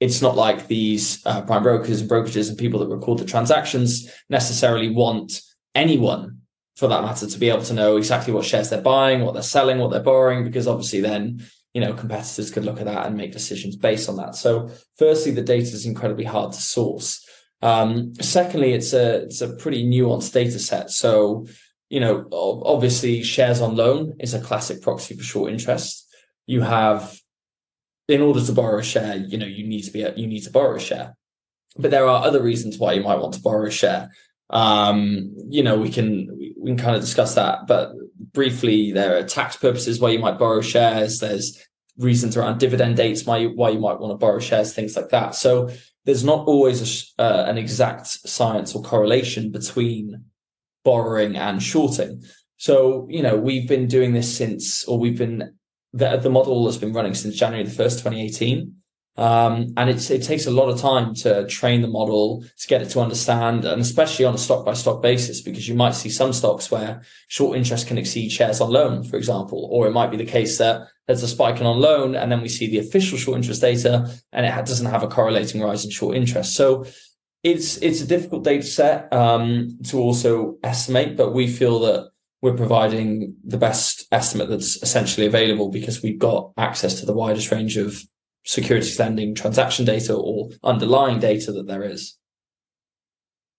it's 0.00 0.20
not 0.20 0.34
like 0.34 0.66
these 0.66 1.24
uh, 1.24 1.42
prime 1.42 1.62
brokers 1.62 2.00
and 2.00 2.10
brokerages 2.10 2.48
and 2.48 2.58
people 2.58 2.80
that 2.80 2.88
record 2.88 3.20
the 3.20 3.24
transactions 3.24 4.10
necessarily 4.28 4.90
want 4.90 5.40
anyone 5.76 6.40
for 6.76 6.88
that 6.88 7.04
matter 7.04 7.28
to 7.28 7.38
be 7.38 7.48
able 7.48 7.62
to 7.62 7.72
know 7.72 7.96
exactly 7.96 8.34
what 8.34 8.44
shares 8.44 8.68
they're 8.68 8.80
buying 8.80 9.20
what 9.20 9.32
they're 9.32 9.42
selling 9.42 9.78
what 9.78 9.92
they're 9.92 10.02
borrowing 10.02 10.42
because 10.42 10.66
obviously 10.66 11.00
then 11.00 11.40
you 11.72 11.80
know 11.80 11.94
competitors 11.94 12.50
could 12.50 12.64
look 12.64 12.80
at 12.80 12.86
that 12.86 13.06
and 13.06 13.16
make 13.16 13.32
decisions 13.32 13.76
based 13.76 14.08
on 14.08 14.16
that. 14.16 14.34
So 14.34 14.70
firstly 14.98 15.30
the 15.32 15.42
data 15.42 15.72
is 15.78 15.86
incredibly 15.86 16.24
hard 16.24 16.52
to 16.52 16.60
source 16.60 17.23
um, 17.64 18.14
secondly, 18.16 18.74
it's 18.74 18.92
a 18.92 19.22
it's 19.22 19.40
a 19.40 19.56
pretty 19.56 19.86
nuanced 19.86 20.34
data 20.34 20.58
set. 20.58 20.90
So, 20.90 21.46
you 21.88 21.98
know, 21.98 22.28
obviously, 22.30 23.22
shares 23.22 23.62
on 23.62 23.74
loan 23.74 24.16
is 24.20 24.34
a 24.34 24.40
classic 24.40 24.82
proxy 24.82 25.16
for 25.16 25.22
short 25.22 25.50
interest. 25.50 26.06
You 26.46 26.60
have, 26.60 27.18
in 28.06 28.20
order 28.20 28.44
to 28.44 28.52
borrow 28.52 28.80
a 28.80 28.82
share, 28.82 29.16
you 29.16 29.38
know, 29.38 29.46
you 29.46 29.66
need 29.66 29.84
to 29.84 29.90
be 29.90 30.02
a, 30.02 30.14
you 30.14 30.26
need 30.26 30.42
to 30.42 30.50
borrow 30.50 30.76
a 30.76 30.80
share. 30.80 31.16
But 31.78 31.90
there 31.90 32.06
are 32.06 32.22
other 32.22 32.42
reasons 32.42 32.76
why 32.76 32.92
you 32.92 33.02
might 33.02 33.18
want 33.18 33.32
to 33.32 33.40
borrow 33.40 33.66
a 33.66 33.70
share. 33.70 34.10
Um, 34.50 35.34
you 35.48 35.62
know, 35.62 35.78
we 35.78 35.88
can 35.88 36.28
we 36.60 36.66
can 36.66 36.76
kind 36.76 36.96
of 36.96 37.00
discuss 37.00 37.34
that. 37.36 37.66
But 37.66 37.92
briefly, 38.34 38.92
there 38.92 39.16
are 39.16 39.22
tax 39.22 39.56
purposes 39.56 40.00
why 40.00 40.10
you 40.10 40.18
might 40.18 40.38
borrow 40.38 40.60
shares. 40.60 41.18
There's 41.18 41.66
reasons 41.96 42.36
around 42.36 42.58
dividend 42.58 42.96
dates 42.96 43.24
why 43.24 43.38
you, 43.38 43.50
why 43.54 43.70
you 43.70 43.78
might 43.78 44.00
want 44.00 44.12
to 44.12 44.18
borrow 44.18 44.38
shares, 44.38 44.74
things 44.74 44.96
like 44.96 45.08
that. 45.08 45.34
So 45.34 45.70
there's 46.04 46.24
not 46.24 46.46
always 46.46 47.12
a, 47.18 47.22
uh, 47.22 47.44
an 47.46 47.58
exact 47.58 48.06
science 48.06 48.74
or 48.74 48.82
correlation 48.82 49.50
between 49.50 50.24
borrowing 50.84 51.36
and 51.36 51.62
shorting. 51.62 52.22
So, 52.56 53.06
you 53.10 53.22
know, 53.22 53.36
we've 53.36 53.68
been 53.68 53.88
doing 53.88 54.12
this 54.12 54.36
since, 54.36 54.84
or 54.84 54.98
we've 54.98 55.18
been, 55.18 55.56
the, 55.92 56.16
the 56.16 56.30
model 56.30 56.66
has 56.66 56.78
been 56.78 56.92
running 56.92 57.14
since 57.14 57.36
January 57.36 57.64
the 57.64 57.70
1st, 57.70 58.02
2018. 58.02 58.74
Um, 59.16 59.74
and 59.76 59.88
it 59.90 60.00
takes 60.00 60.46
a 60.46 60.50
lot 60.50 60.70
of 60.70 60.80
time 60.80 61.14
to 61.16 61.46
train 61.46 61.82
the 61.82 61.88
model 61.88 62.44
to 62.58 62.66
get 62.66 62.82
it 62.82 62.90
to 62.90 63.00
understand, 63.00 63.64
and 63.64 63.80
especially 63.80 64.24
on 64.24 64.34
a 64.34 64.38
stock 64.38 64.64
by 64.64 64.74
stock 64.74 65.02
basis, 65.02 65.40
because 65.40 65.68
you 65.68 65.74
might 65.74 65.94
see 65.94 66.10
some 66.10 66.32
stocks 66.32 66.70
where 66.70 67.02
short 67.28 67.56
interest 67.56 67.86
can 67.86 67.96
exceed 67.96 68.30
shares 68.30 68.60
on 68.60 68.70
loan, 68.70 69.04
for 69.04 69.16
example, 69.16 69.68
or 69.70 69.86
it 69.86 69.92
might 69.92 70.10
be 70.10 70.16
the 70.16 70.24
case 70.24 70.58
that 70.58 70.88
there's 71.06 71.22
a 71.22 71.28
spike 71.28 71.60
in 71.60 71.66
on 71.66 71.80
loan, 71.80 72.16
and 72.16 72.32
then 72.32 72.42
we 72.42 72.48
see 72.48 72.66
the 72.66 72.78
official 72.78 73.16
short 73.16 73.36
interest 73.36 73.60
data, 73.60 74.10
and 74.32 74.46
it 74.46 74.66
doesn't 74.66 74.90
have 74.90 75.04
a 75.04 75.08
correlating 75.08 75.60
rise 75.60 75.84
in 75.84 75.90
short 75.92 76.16
interest. 76.16 76.54
So 76.54 76.84
it's 77.44 77.76
it's 77.82 78.00
a 78.00 78.06
difficult 78.06 78.42
data 78.42 78.64
set 78.64 79.12
um, 79.12 79.78
to 79.84 79.98
also 79.98 80.56
estimate, 80.64 81.16
but 81.16 81.32
we 81.32 81.46
feel 81.46 81.78
that 81.80 82.10
we're 82.42 82.56
providing 82.56 83.36
the 83.44 83.58
best 83.58 84.06
estimate 84.10 84.48
that's 84.48 84.82
essentially 84.82 85.26
available 85.26 85.70
because 85.70 86.02
we've 86.02 86.18
got 86.18 86.52
access 86.58 87.00
to 87.00 87.06
the 87.06 87.14
widest 87.14 87.50
range 87.50 87.76
of 87.76 88.02
securities 88.44 88.98
lending 88.98 89.34
transaction 89.34 89.84
data 89.84 90.14
or 90.14 90.50
underlying 90.62 91.18
data 91.18 91.52
that 91.52 91.66
there 91.66 91.82
is. 91.82 92.16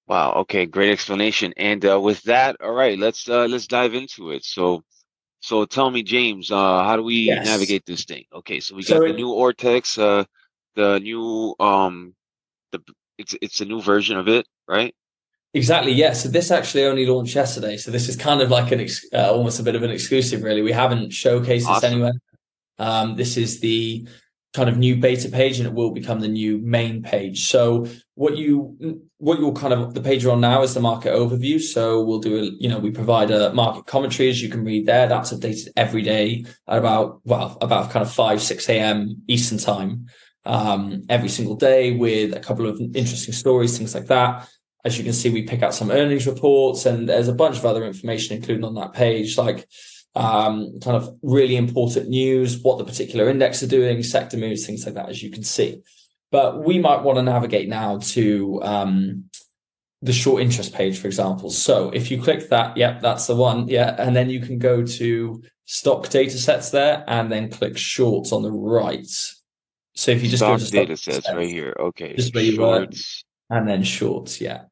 Wow. 0.07 0.33
Okay. 0.33 0.65
Great 0.65 0.91
explanation. 0.91 1.53
And 1.57 1.83
uh, 1.85 1.99
with 1.99 2.21
that, 2.23 2.57
all 2.61 2.73
right, 2.73 2.97
let's 2.97 3.27
uh, 3.27 3.47
let's 3.47 3.65
dive 3.67 3.95
into 3.95 4.31
it. 4.31 4.45
So, 4.45 4.83
so 5.39 5.65
tell 5.65 5.89
me, 5.89 6.03
James, 6.03 6.51
uh, 6.51 6.83
how 6.83 6.95
do 6.95 7.03
we 7.03 7.15
yes. 7.15 7.45
navigate 7.45 7.85
this 7.85 8.05
thing? 8.05 8.25
Okay. 8.31 8.59
So 8.59 8.75
we 8.75 8.83
got 8.83 8.87
so 8.87 8.99
the 8.99 9.05
it, 9.05 9.15
new 9.15 9.29
Ortex, 9.29 9.97
uh, 9.97 10.25
the 10.75 10.99
new 10.99 11.55
um, 11.59 12.13
the 12.71 12.81
it's 13.17 13.35
it's 13.41 13.61
a 13.61 13.65
new 13.65 13.81
version 13.81 14.17
of 14.17 14.27
it, 14.27 14.45
right? 14.67 14.93
Exactly. 15.55 15.93
Yeah. 15.93 16.13
So 16.13 16.29
this 16.29 16.51
actually 16.51 16.83
only 16.83 17.07
launched 17.07 17.33
yesterday. 17.33 17.77
So 17.77 17.89
this 17.89 18.07
is 18.07 18.15
kind 18.15 18.41
of 18.41 18.51
like 18.51 18.71
an 18.71 18.81
ex- 18.81 19.07
uh, 19.11 19.31
almost 19.31 19.59
a 19.59 19.63
bit 19.63 19.75
of 19.75 19.81
an 19.81 19.89
exclusive, 19.89 20.43
really. 20.43 20.61
We 20.61 20.73
haven't 20.73 21.09
showcased 21.09 21.65
awesome. 21.65 21.73
this 21.73 21.83
anywhere. 21.83 22.13
Um, 22.77 23.15
this 23.15 23.37
is 23.37 23.59
the 23.59 24.07
kind 24.55 24.69
of 24.69 24.77
new 24.77 24.95
beta 24.95 25.29
page, 25.29 25.59
and 25.59 25.67
it 25.67 25.73
will 25.73 25.91
become 25.91 26.21
the 26.21 26.27
new 26.27 26.57
main 26.59 27.03
page. 27.03 27.49
So 27.49 27.87
what 28.15 28.37
you 28.37 29.01
what 29.17 29.39
you'll 29.39 29.53
kind 29.53 29.73
of 29.73 29.93
the 29.93 30.01
page 30.01 30.23
you're 30.23 30.31
on 30.31 30.41
now 30.41 30.61
is 30.63 30.73
the 30.73 30.79
market 30.79 31.13
overview. 31.13 31.59
So 31.59 32.03
we'll 32.03 32.19
do 32.19 32.37
a 32.37 32.43
you 32.59 32.69
know 32.69 32.79
we 32.79 32.91
provide 32.91 33.31
a 33.31 33.53
market 33.53 33.85
commentary 33.85 34.29
as 34.29 34.41
you 34.41 34.49
can 34.49 34.63
read 34.63 34.85
there. 34.85 35.07
That's 35.07 35.33
updated 35.33 35.69
every 35.75 36.01
day 36.01 36.45
at 36.67 36.77
about 36.77 37.21
well 37.25 37.57
about 37.61 37.91
kind 37.91 38.05
of 38.05 38.11
five 38.11 38.41
six 38.41 38.69
a.m. 38.69 39.21
Eastern 39.27 39.57
time 39.57 40.07
um, 40.45 41.03
every 41.09 41.29
single 41.29 41.55
day 41.55 41.91
with 41.91 42.33
a 42.33 42.39
couple 42.39 42.67
of 42.67 42.79
interesting 42.79 43.33
stories, 43.33 43.77
things 43.77 43.95
like 43.95 44.07
that. 44.07 44.47
As 44.83 44.97
you 44.97 45.03
can 45.03 45.13
see, 45.13 45.31
we 45.31 45.41
pick 45.41 45.63
out 45.63 45.73
some 45.73 45.89
earnings 45.89 46.27
reports 46.27 46.85
and 46.85 47.09
there's 47.09 47.27
a 47.27 47.33
bunch 47.33 47.57
of 47.57 47.65
other 47.65 47.83
information 47.83 48.37
included 48.37 48.63
on 48.63 48.75
that 48.75 48.93
page, 48.93 49.37
like 49.37 49.67
um, 50.15 50.79
kind 50.81 50.95
of 50.95 51.15
really 51.21 51.55
important 51.55 52.09
news, 52.09 52.61
what 52.61 52.77
the 52.77 52.85
particular 52.85 53.29
index 53.29 53.61
are 53.63 53.67
doing, 53.67 54.03
sector 54.03 54.37
moves, 54.37 54.65
things 54.65 54.85
like 54.85 54.95
that, 54.95 55.09
as 55.09 55.21
you 55.21 55.29
can 55.29 55.43
see. 55.43 55.81
But 56.31 56.63
we 56.63 56.79
might 56.79 57.03
want 57.03 57.17
to 57.17 57.23
navigate 57.23 57.69
now 57.69 57.99
to 57.99 58.61
um, 58.63 59.25
the 60.01 60.13
short 60.13 60.41
interest 60.41 60.73
page, 60.73 60.99
for 60.99 61.07
example. 61.07 61.49
So 61.49 61.89
if 61.89 62.11
you 62.11 62.21
click 62.21 62.49
that, 62.49 62.77
yep, 62.77 63.01
that's 63.01 63.27
the 63.27 63.35
one. 63.35 63.67
Yeah. 63.67 63.95
And 63.97 64.15
then 64.15 64.29
you 64.29 64.39
can 64.39 64.57
go 64.57 64.83
to 64.83 65.43
stock 65.65 66.09
data 66.09 66.37
sets 66.37 66.71
there 66.71 67.03
and 67.07 67.31
then 67.31 67.49
click 67.49 67.77
shorts 67.77 68.31
on 68.31 68.43
the 68.43 68.51
right. 68.51 69.07
So 69.95 70.11
if 70.11 70.23
you 70.23 70.29
just 70.29 70.41
stock 70.41 70.59
go 70.59 70.65
to 70.65 70.71
data 70.71 70.97
sets 70.97 71.31
right 71.31 71.49
here. 71.49 71.75
Okay. 71.79 72.15
Just 72.15 72.35
where 72.35 72.43
you 72.43 72.61
were 72.61 72.87
and 73.49 73.67
then 73.67 73.83
shorts. 73.83 74.41
Yeah. 74.41 74.63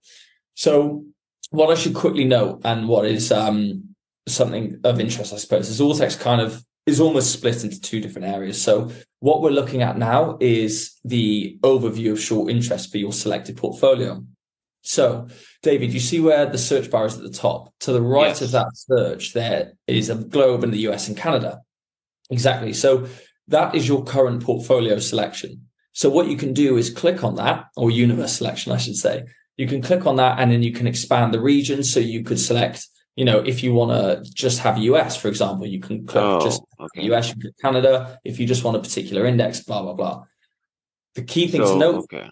So 0.56 1.06
what 1.52 1.72
I 1.72 1.76
should 1.76 1.94
quickly 1.94 2.26
note 2.26 2.62
and 2.66 2.88
what 2.88 3.06
is 3.06 3.32
um, 3.32 3.93
something 4.27 4.80
of 4.84 5.00
interest, 5.00 5.34
I 5.34 5.38
suppose, 5.38 5.70
is 5.70 5.82
Ortex 5.82 6.20
kind 6.20 6.42
of 6.42 6.63
is 6.86 7.00
almost 7.00 7.32
split 7.32 7.63
into 7.63 7.80
two 7.80 8.01
different 8.01 8.27
areas. 8.27 8.62
So 8.62 8.92
what 9.20 9.42
we're 9.42 9.51
looking 9.51 9.82
at 9.82 9.98
now 9.98 10.38
is 10.39 11.00
the 11.06 11.58
overview 11.62 12.12
of 12.12 12.20
short 12.20 12.51
interest 12.51 12.92
for 12.92 12.98
your 12.98 13.13
selected 13.13 13.56
portfolio. 13.56 14.24
So, 14.82 15.27
David, 15.62 15.94
you 15.94 16.01
see 16.01 16.20
where 16.20 16.46
the 16.46 16.58
search 16.58 16.92
bar 16.92 17.06
is 17.06 17.15
at 17.15 17.24
the 17.24 17.30
top. 17.30 17.74
To 17.82 17.94
the 17.94 18.01
right 18.01 18.27
yes. 18.27 18.42
of 18.42 18.51
that 18.51 18.68
search, 18.74 19.34
there 19.34 19.74
is 19.88 20.10
a 20.10 20.15
globe 20.15 20.65
in 20.65 20.72
the 20.72 20.89
US 20.89 21.08
and 21.08 21.15
Canada. 21.15 21.62
Exactly. 22.30 22.74
So 22.74 23.08
that 23.48 23.75
is 23.75 23.88
your 23.88 24.03
current 24.03 24.44
portfolio 24.44 25.00
selection. 25.00 25.70
So 25.94 26.10
what 26.10 26.27
you 26.27 26.36
can 26.36 26.53
do 26.53 26.75
is 26.75 26.89
click 26.89 27.24
on 27.24 27.36
that, 27.36 27.68
or 27.77 27.92
universe 27.92 28.34
selection, 28.34 28.74
I 28.74 28.77
should 28.77 28.98
say. 28.98 29.24
You 29.56 29.68
can 29.68 29.82
click 29.82 30.06
on 30.06 30.18
that 30.18 30.39
and 30.39 30.51
then 30.51 30.63
you 30.63 30.74
can 30.74 30.88
expand 30.88 31.34
the 31.34 31.39
region. 31.39 31.84
So 31.84 32.00
you 32.00 32.24
could 32.24 32.39
select, 32.39 32.86
you 33.15 33.25
know, 33.25 33.39
if 33.39 33.63
you 33.63 33.74
want 33.74 33.91
to 33.91 34.32
just 34.32 34.60
have 34.60 34.77
US, 34.77 35.15
for 35.15 35.27
example, 35.27 35.67
you 35.67 35.79
can 35.79 36.05
click 36.05 36.24
oh, 36.24 36.41
just 36.41 36.63
okay. 36.79 37.03
US, 37.13 37.29
you 37.29 37.41
click 37.41 37.58
Canada. 37.62 38.20
If 38.24 38.39
you 38.39 38.48
just 38.48 38.63
want 38.63 38.77
a 38.77 38.79
particular 38.79 39.25
index, 39.25 39.62
blah, 39.62 39.82
blah, 39.82 39.93
blah. 39.93 40.24
The 41.15 41.24
key 41.24 41.48
thing 41.48 41.65
so, 41.65 41.74
to 41.74 41.79
note. 41.79 42.03
Okay. 42.12 42.29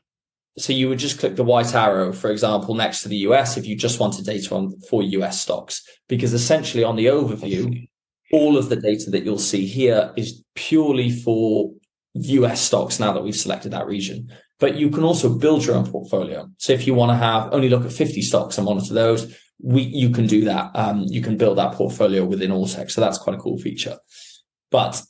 So 0.58 0.74
you 0.74 0.90
would 0.90 1.00
just 1.00 1.20
click 1.20 1.36
the 1.36 1.44
white 1.44 1.74
arrow, 1.74 2.12
for 2.12 2.32
example, 2.32 2.76
next 2.76 3.04
to 3.04 3.10
the 3.10 3.18
US 3.18 3.58
if 3.58 3.66
you 3.66 3.76
just 3.76 4.00
wanted 4.00 4.26
data 4.26 4.54
on 4.56 4.80
for 4.90 5.04
US 5.04 5.42
stocks, 5.42 5.84
because 6.10 6.34
essentially 6.34 6.84
on 6.84 6.96
the 6.96 7.06
overview, 7.06 7.88
all 8.34 8.58
of 8.58 8.70
the 8.70 8.76
data 8.76 9.10
that 9.12 9.24
you'll 9.24 9.38
see 9.38 9.66
here 9.66 10.12
is 10.18 10.44
purely 10.56 11.12
for 11.12 11.72
US 12.14 12.62
stocks 12.62 13.00
now 13.00 13.14
that 13.14 13.24
we've 13.24 13.36
selected 13.36 13.72
that 13.72 13.88
region. 13.88 14.32
But 14.60 14.76
you 14.76 14.90
can 14.90 15.04
also 15.04 15.30
build 15.30 15.66
your 15.66 15.76
own 15.76 15.90
portfolio. 15.90 16.50
So 16.58 16.74
if 16.74 16.86
you 16.86 16.94
want 16.94 17.12
to 17.12 17.16
have 17.16 17.54
only 17.54 17.70
look 17.70 17.86
at 17.86 17.94
50 17.94 18.22
stocks 18.22 18.58
and 18.58 18.66
monitor 18.66 18.94
those, 18.94 19.36
we 19.64 19.84
you 19.84 20.10
can 20.10 20.28
do 20.28 20.46
that. 20.46 20.72
Um, 20.76 21.06
you 21.08 21.22
can 21.22 21.38
build 21.38 21.58
that 21.58 21.74
portfolio 21.74 22.26
within 22.26 22.52
Ortex. 22.52 22.92
So 22.92 23.02
that's 23.02 23.18
quite 23.18 23.36
a 23.36 23.40
cool 23.40 23.58
feature. 23.58 23.98
But 24.72 25.02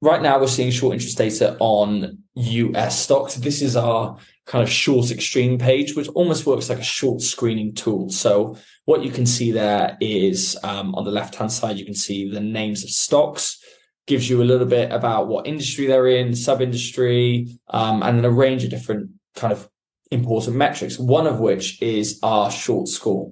right 0.00 0.22
now 0.22 0.38
we're 0.38 0.48
seeing 0.48 0.70
short 0.70 0.94
interest 0.94 1.18
data 1.18 1.56
on 1.58 2.18
US 2.34 3.00
stocks. 3.00 3.34
This 3.34 3.62
is 3.62 3.76
our 3.76 4.16
kind 4.46 4.62
of 4.62 4.70
short 4.70 5.10
extreme 5.10 5.58
page, 5.58 5.94
which 5.94 6.08
almost 6.08 6.46
works 6.46 6.68
like 6.68 6.78
a 6.78 6.84
short 6.84 7.20
screening 7.20 7.74
tool. 7.74 8.10
So 8.10 8.56
what 8.84 9.02
you 9.02 9.10
can 9.10 9.26
see 9.26 9.50
there 9.52 9.96
is 10.00 10.56
um, 10.62 10.94
on 10.94 11.04
the 11.04 11.10
left 11.10 11.34
hand 11.34 11.52
side, 11.52 11.76
you 11.76 11.84
can 11.84 11.94
see 11.94 12.30
the 12.30 12.40
names 12.40 12.82
of 12.84 12.90
stocks 12.90 13.62
gives 14.06 14.28
you 14.28 14.42
a 14.42 14.44
little 14.44 14.66
bit 14.66 14.90
about 14.90 15.28
what 15.28 15.46
industry 15.46 15.86
they're 15.86 16.06
in, 16.06 16.34
sub 16.34 16.62
industry, 16.62 17.46
um, 17.68 18.02
and 18.02 18.16
then 18.16 18.24
a 18.24 18.30
range 18.30 18.64
of 18.64 18.70
different 18.70 19.10
kind 19.36 19.52
of 19.52 19.68
important 20.10 20.56
metrics, 20.56 20.98
one 20.98 21.26
of 21.26 21.38
which 21.38 21.80
is 21.82 22.18
our 22.22 22.50
short 22.50 22.88
score. 22.88 23.30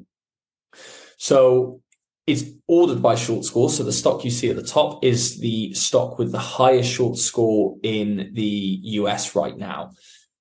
So 1.16 1.80
it's 2.26 2.44
ordered 2.66 3.00
by 3.00 3.14
short 3.14 3.44
score. 3.44 3.70
So 3.70 3.82
the 3.84 3.92
stock 3.92 4.24
you 4.24 4.30
see 4.30 4.50
at 4.50 4.56
the 4.56 4.62
top 4.62 5.04
is 5.04 5.38
the 5.38 5.72
stock 5.74 6.18
with 6.18 6.32
the 6.32 6.38
highest 6.38 6.92
short 6.92 7.18
score 7.18 7.76
in 7.82 8.30
the 8.32 8.80
US 8.82 9.34
right 9.36 9.56
now. 9.56 9.92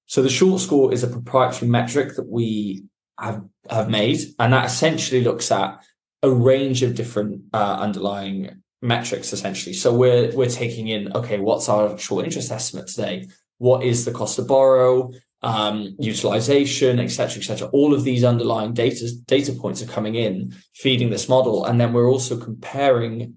So 0.08 0.22
the 0.22 0.30
short 0.30 0.62
score 0.62 0.94
is 0.94 1.04
a 1.04 1.08
proprietary 1.08 1.70
metric 1.70 2.16
that 2.16 2.28
we 2.28 2.86
have, 3.20 3.44
have 3.70 3.90
made, 3.90 4.20
and 4.40 4.54
that 4.54 4.66
essentially 4.66 5.24
looks 5.24 5.52
at 5.52 5.84
a 6.24 6.30
range 6.30 6.82
of 6.82 6.96
different 6.96 7.44
uh, 7.54 7.78
underlying 7.80 8.62
metrics 8.82 9.34
essentially. 9.34 9.74
So 9.74 9.94
we're 9.94 10.36
we're 10.36 10.50
taking 10.50 10.88
in 10.88 11.12
okay, 11.14 11.40
what's 11.40 11.70
our 11.70 11.98
short 11.98 12.26
interest 12.26 12.52
estimate 12.52 12.88
today? 12.88 13.28
What 13.58 13.84
is 13.84 14.06
the 14.06 14.12
cost 14.12 14.36
to 14.36 14.44
borrow? 14.44 15.12
Um, 15.46 15.96
utilization, 16.00 17.00
etc., 17.00 17.38
etc. 17.38 17.68
All 17.68 17.94
of 17.94 18.04
these 18.04 18.24
underlying 18.24 18.74
data 18.74 19.12
data 19.28 19.54
points 19.54 19.80
are 19.84 19.86
coming 19.86 20.16
in, 20.16 20.56
feeding 20.74 21.12
this 21.12 21.30
model, 21.30 21.66
and 21.66 21.80
then 21.80 21.94
we're 21.94 22.10
also 22.10 22.36
comparing. 22.38 23.36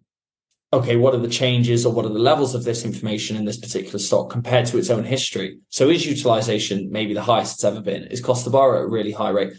Okay, 0.71 0.97
what 0.97 1.15
are 1.15 1.19
the 1.19 1.29
changes 1.29 1.87
or 1.87 1.93
what 1.93 2.05
are 2.05 2.13
the 2.13 2.19
levels 2.19 2.55
of 2.55 2.63
this 2.65 2.85
information 2.85 3.37
in 3.37 3.47
this 3.47 3.59
particular 3.59 3.99
stock 3.99 4.29
compared 4.29 4.67
to 4.67 4.77
its 4.77 4.91
own 4.91 5.05
history? 5.05 5.59
So, 5.69 5.89
is 5.91 6.07
utilization 6.07 6.89
maybe 6.91 7.13
the 7.13 7.23
highest 7.23 7.57
it's 7.57 7.65
ever 7.65 7.81
been? 7.81 8.05
Is 8.05 8.21
cost 8.23 8.45
to 8.45 8.51
borrow 8.51 8.81
a 8.81 8.89
really 8.89 9.13
high 9.13 9.31
rate? 9.31 9.53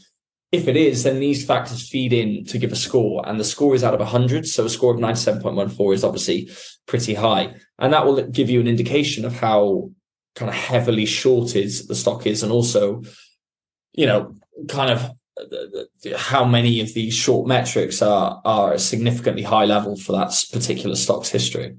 If 0.52 0.68
it 0.68 0.76
is, 0.76 1.04
then 1.04 1.20
these 1.20 1.46
factors 1.46 1.88
feed 1.88 2.14
in 2.14 2.46
to 2.46 2.58
give 2.58 2.72
a 2.72 2.76
score, 2.76 3.28
and 3.28 3.40
the 3.40 3.44
score 3.44 3.76
is 3.76 3.84
out 3.84 3.94
of 3.94 4.00
100. 4.00 4.48
So 4.48 4.66
a 4.66 4.70
score 4.70 4.94
of 4.94 5.00
97.14 5.00 5.94
is 5.94 6.04
obviously 6.04 6.50
pretty 6.88 7.14
high. 7.14 7.56
And 7.78 7.94
that 7.94 8.06
will 8.06 8.24
give 8.24 8.50
you 8.50 8.60
an 8.60 8.68
indication 8.68 9.26
of 9.26 9.34
how 9.34 9.92
kind 10.40 10.50
of 10.50 10.56
heavily 10.56 11.06
shorted 11.06 11.70
the 11.88 11.96
stock 11.96 12.26
is, 12.26 12.44
and 12.44 12.52
also, 12.52 13.04
you 13.92 14.06
know, 14.06 14.34
kind 14.70 14.90
of 14.90 15.04
uh, 15.38 15.56
uh, 15.56 16.12
uh, 16.12 16.18
how 16.18 16.46
many 16.46 16.80
of 16.80 16.94
these 16.94 17.14
short 17.14 17.46
metrics 17.46 18.02
are 18.02 18.42
are 18.46 18.74
a 18.74 18.80
significantly 18.80 19.44
high 19.44 19.66
level 19.66 19.98
for 19.98 20.14
that 20.14 20.34
particular 20.54 20.96
stock's 20.96 21.30
history. 21.30 21.76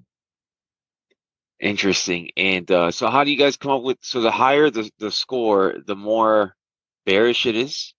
Interesting. 1.59 2.31
And 2.37 2.71
uh, 2.71 2.91
so, 2.91 3.09
how 3.09 3.25
do 3.25 3.31
you 3.31 3.39
guys 3.39 3.57
come 3.57 3.73
up 3.73 3.83
with? 3.83 3.99
So, 4.03 4.21
the 4.21 4.31
higher 4.31 4.69
the 4.71 4.91
the 4.99 5.11
score, 5.11 5.77
the 5.87 5.97
more 5.97 6.55
bearish 7.07 7.47
it 7.47 7.57
is. 7.57 7.95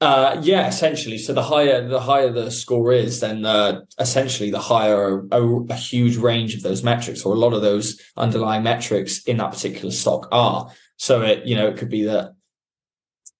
Uh, 0.00 0.38
yeah, 0.42 0.68
essentially. 0.68 1.16
So 1.16 1.32
the 1.32 1.42
higher 1.42 1.88
the 1.88 2.00
higher 2.00 2.30
the 2.30 2.50
score 2.50 2.92
is, 2.92 3.20
then 3.20 3.46
uh, 3.46 3.80
essentially 3.98 4.50
the 4.50 4.58
higher 4.58 5.20
a, 5.32 5.42
a, 5.70 5.74
huge 5.74 6.16
range 6.18 6.54
of 6.54 6.62
those 6.62 6.82
metrics, 6.82 7.24
or 7.24 7.34
a 7.34 7.38
lot 7.38 7.54
of 7.54 7.62
those 7.62 7.98
underlying 8.14 8.62
metrics 8.62 9.24
in 9.24 9.38
that 9.38 9.52
particular 9.52 9.90
stock 9.90 10.28
are. 10.30 10.70
So 10.98 11.22
it 11.22 11.46
you 11.46 11.56
know 11.56 11.68
it 11.68 11.78
could 11.78 11.88
be 11.88 12.04
that 12.04 12.34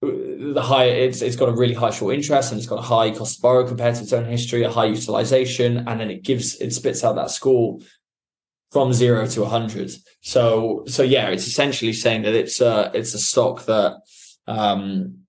the 0.00 0.62
higher 0.62 0.88
it's 0.88 1.20
it's 1.20 1.36
got 1.36 1.50
a 1.50 1.54
really 1.54 1.74
high 1.74 1.90
short 1.90 2.14
interest 2.14 2.52
and 2.52 2.58
it's 2.58 2.68
got 2.68 2.78
a 2.78 2.82
high 2.82 3.10
cost 3.10 3.36
to 3.36 3.42
borrow 3.42 3.66
compared 3.66 3.96
to 3.96 4.02
its 4.02 4.14
own 4.14 4.24
history, 4.24 4.62
a 4.62 4.70
high 4.70 4.86
utilization, 4.86 5.86
and 5.86 6.00
then 6.00 6.10
it 6.10 6.22
gives 6.22 6.58
it 6.62 6.72
spits 6.72 7.04
out 7.04 7.16
that 7.16 7.30
score 7.30 7.78
from 8.72 8.94
zero 8.94 9.26
to 9.26 9.42
a 9.42 9.48
hundred. 9.48 9.90
So 10.22 10.84
so 10.86 11.02
yeah, 11.02 11.28
it's 11.28 11.46
essentially 11.46 11.92
saying 11.92 12.22
that 12.22 12.34
it's 12.34 12.62
a 12.62 12.90
it's 12.94 13.12
a 13.12 13.18
stock 13.18 13.66
that 13.66 14.00
um 14.46 15.25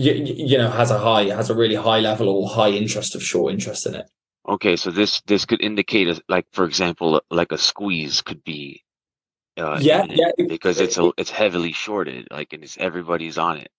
you, 0.00 0.34
you 0.52 0.58
know 0.58 0.70
has 0.70 0.90
a 0.90 0.98
high 0.98 1.24
has 1.24 1.50
a 1.50 1.54
really 1.54 1.74
high 1.74 2.00
level 2.00 2.28
or 2.28 2.48
high 2.48 2.70
interest 2.70 3.14
of 3.14 3.22
short 3.22 3.52
interest 3.52 3.86
in 3.86 3.94
it. 3.94 4.06
Okay 4.48 4.76
so 4.76 4.90
this 4.90 5.20
this 5.26 5.44
could 5.44 5.62
indicate 5.62 6.08
a, 6.08 6.20
like 6.28 6.46
for 6.52 6.64
example 6.64 7.20
like 7.30 7.52
a 7.52 7.58
squeeze 7.58 8.22
could 8.22 8.42
be 8.42 8.82
uh, 9.56 9.78
yeah 9.80 10.06
yeah 10.08 10.30
because 10.48 10.80
it's 10.80 10.96
a 10.96 11.12
it's 11.18 11.30
heavily 11.30 11.72
shorted 11.72 12.28
like 12.30 12.52
and 12.52 12.64
it's 12.64 12.78
everybody's 12.78 13.38
on 13.38 13.58
it. 13.58 13.70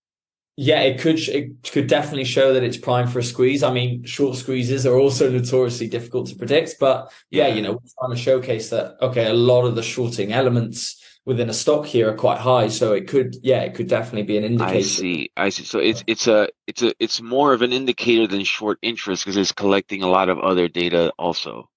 Yeah 0.58 0.82
it 0.82 1.00
could 1.00 1.20
it 1.20 1.72
could 1.72 1.88
definitely 1.88 2.25
show 2.25 2.54
that 2.54 2.63
it's 2.63 2.78
prime 2.78 3.08
for 3.08 3.20
a 3.20 3.24
squeeze. 3.24 3.63
I 3.63 3.74
mean 3.74 4.04
short 4.06 4.38
squeezes 4.38 4.86
are 4.86 4.98
also 4.98 5.30
notoriously 5.32 5.88
difficult 5.88 6.28
to 6.28 6.36
predict 6.36 6.75
but 6.80 7.12
yeah, 7.32 7.48
yeah. 7.48 7.56
you 7.56 7.62
know 7.63 7.72
we're 7.72 7.96
trying 8.00 8.16
to 8.16 8.22
showcase 8.22 8.70
that 8.70 8.98
okay 9.01 9.28
a 9.28 9.34
lot 9.34 9.66
of 9.66 9.75
the 9.75 9.84
shorting 9.84 10.32
elements 10.34 11.00
within 11.25 11.50
a 11.50 11.54
stock 11.54 11.86
here 11.86 12.10
are 12.10 12.16
quite 12.16 12.40
high. 12.40 12.68
So 12.68 12.94
it 12.94 13.08
could, 13.08 13.36
yeah, 13.44 13.62
it 13.62 13.75
could 13.75 13.88
definitely 13.88 14.24
be 14.24 14.38
an 14.38 14.44
indicator. 14.44 14.78
I 14.78 14.82
see. 14.82 15.32
I 15.38 15.50
see. 15.50 15.63
So 15.63 15.80
it's 15.80 16.04
it's 16.08 16.28
a 16.28 16.50
it's 16.68 16.82
a 16.82 16.94
it's 17.00 17.22
more 17.22 17.54
of 17.54 17.62
an 17.62 17.72
indicator 17.72 18.28
than 18.28 18.44
short 18.44 18.80
interest 18.82 19.24
because 19.24 19.38
it's 19.38 19.51
collecting 19.51 20.04
a 20.04 20.08
lot 20.08 20.30
of 20.30 20.40
other 20.40 20.68
data 20.68 21.12
also. 21.18 21.70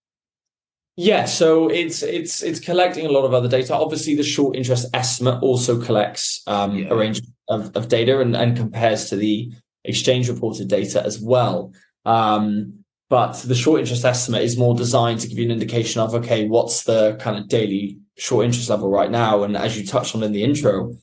Yeah, 0.96 1.24
so 1.24 1.68
it's 1.68 2.02
it's 2.02 2.42
it's 2.42 2.60
collecting 2.60 3.04
a 3.04 3.10
lot 3.10 3.24
of 3.24 3.34
other 3.34 3.48
data. 3.48 3.74
Obviously, 3.74 4.14
the 4.14 4.22
short 4.22 4.54
interest 4.54 4.86
estimate 4.94 5.42
also 5.42 5.80
collects 5.80 6.42
um, 6.46 6.76
yeah. 6.76 6.88
a 6.88 6.96
range 6.96 7.20
of 7.48 7.74
of, 7.76 7.88
data 7.88 8.20
and, 8.20 8.36
and 8.36 8.56
compares 8.56 9.10
to 9.10 9.16
the 9.16 9.52
exchange 9.82 10.28
reported 10.28 10.68
data 10.68 11.04
as 11.04 11.20
well. 11.20 11.72
Um, 12.04 12.84
but 13.10 13.32
the 13.34 13.56
short 13.56 13.80
interest 13.80 14.04
estimate 14.04 14.42
is 14.42 14.56
more 14.56 14.74
designed 14.76 15.20
to 15.20 15.28
give 15.28 15.38
you 15.38 15.44
an 15.44 15.50
indication 15.50 16.00
of 16.00 16.14
okay, 16.14 16.46
what's 16.46 16.84
the 16.84 17.16
kind 17.16 17.38
of 17.38 17.48
daily 17.48 17.98
short 18.16 18.46
interest 18.46 18.70
level 18.70 18.90
right 18.90 19.10
now? 19.10 19.42
And 19.42 19.56
as 19.56 19.78
you 19.78 19.86
touched 19.86 20.14
on 20.14 20.22
in 20.22 20.32
the 20.32 20.44
intro, 20.44 20.94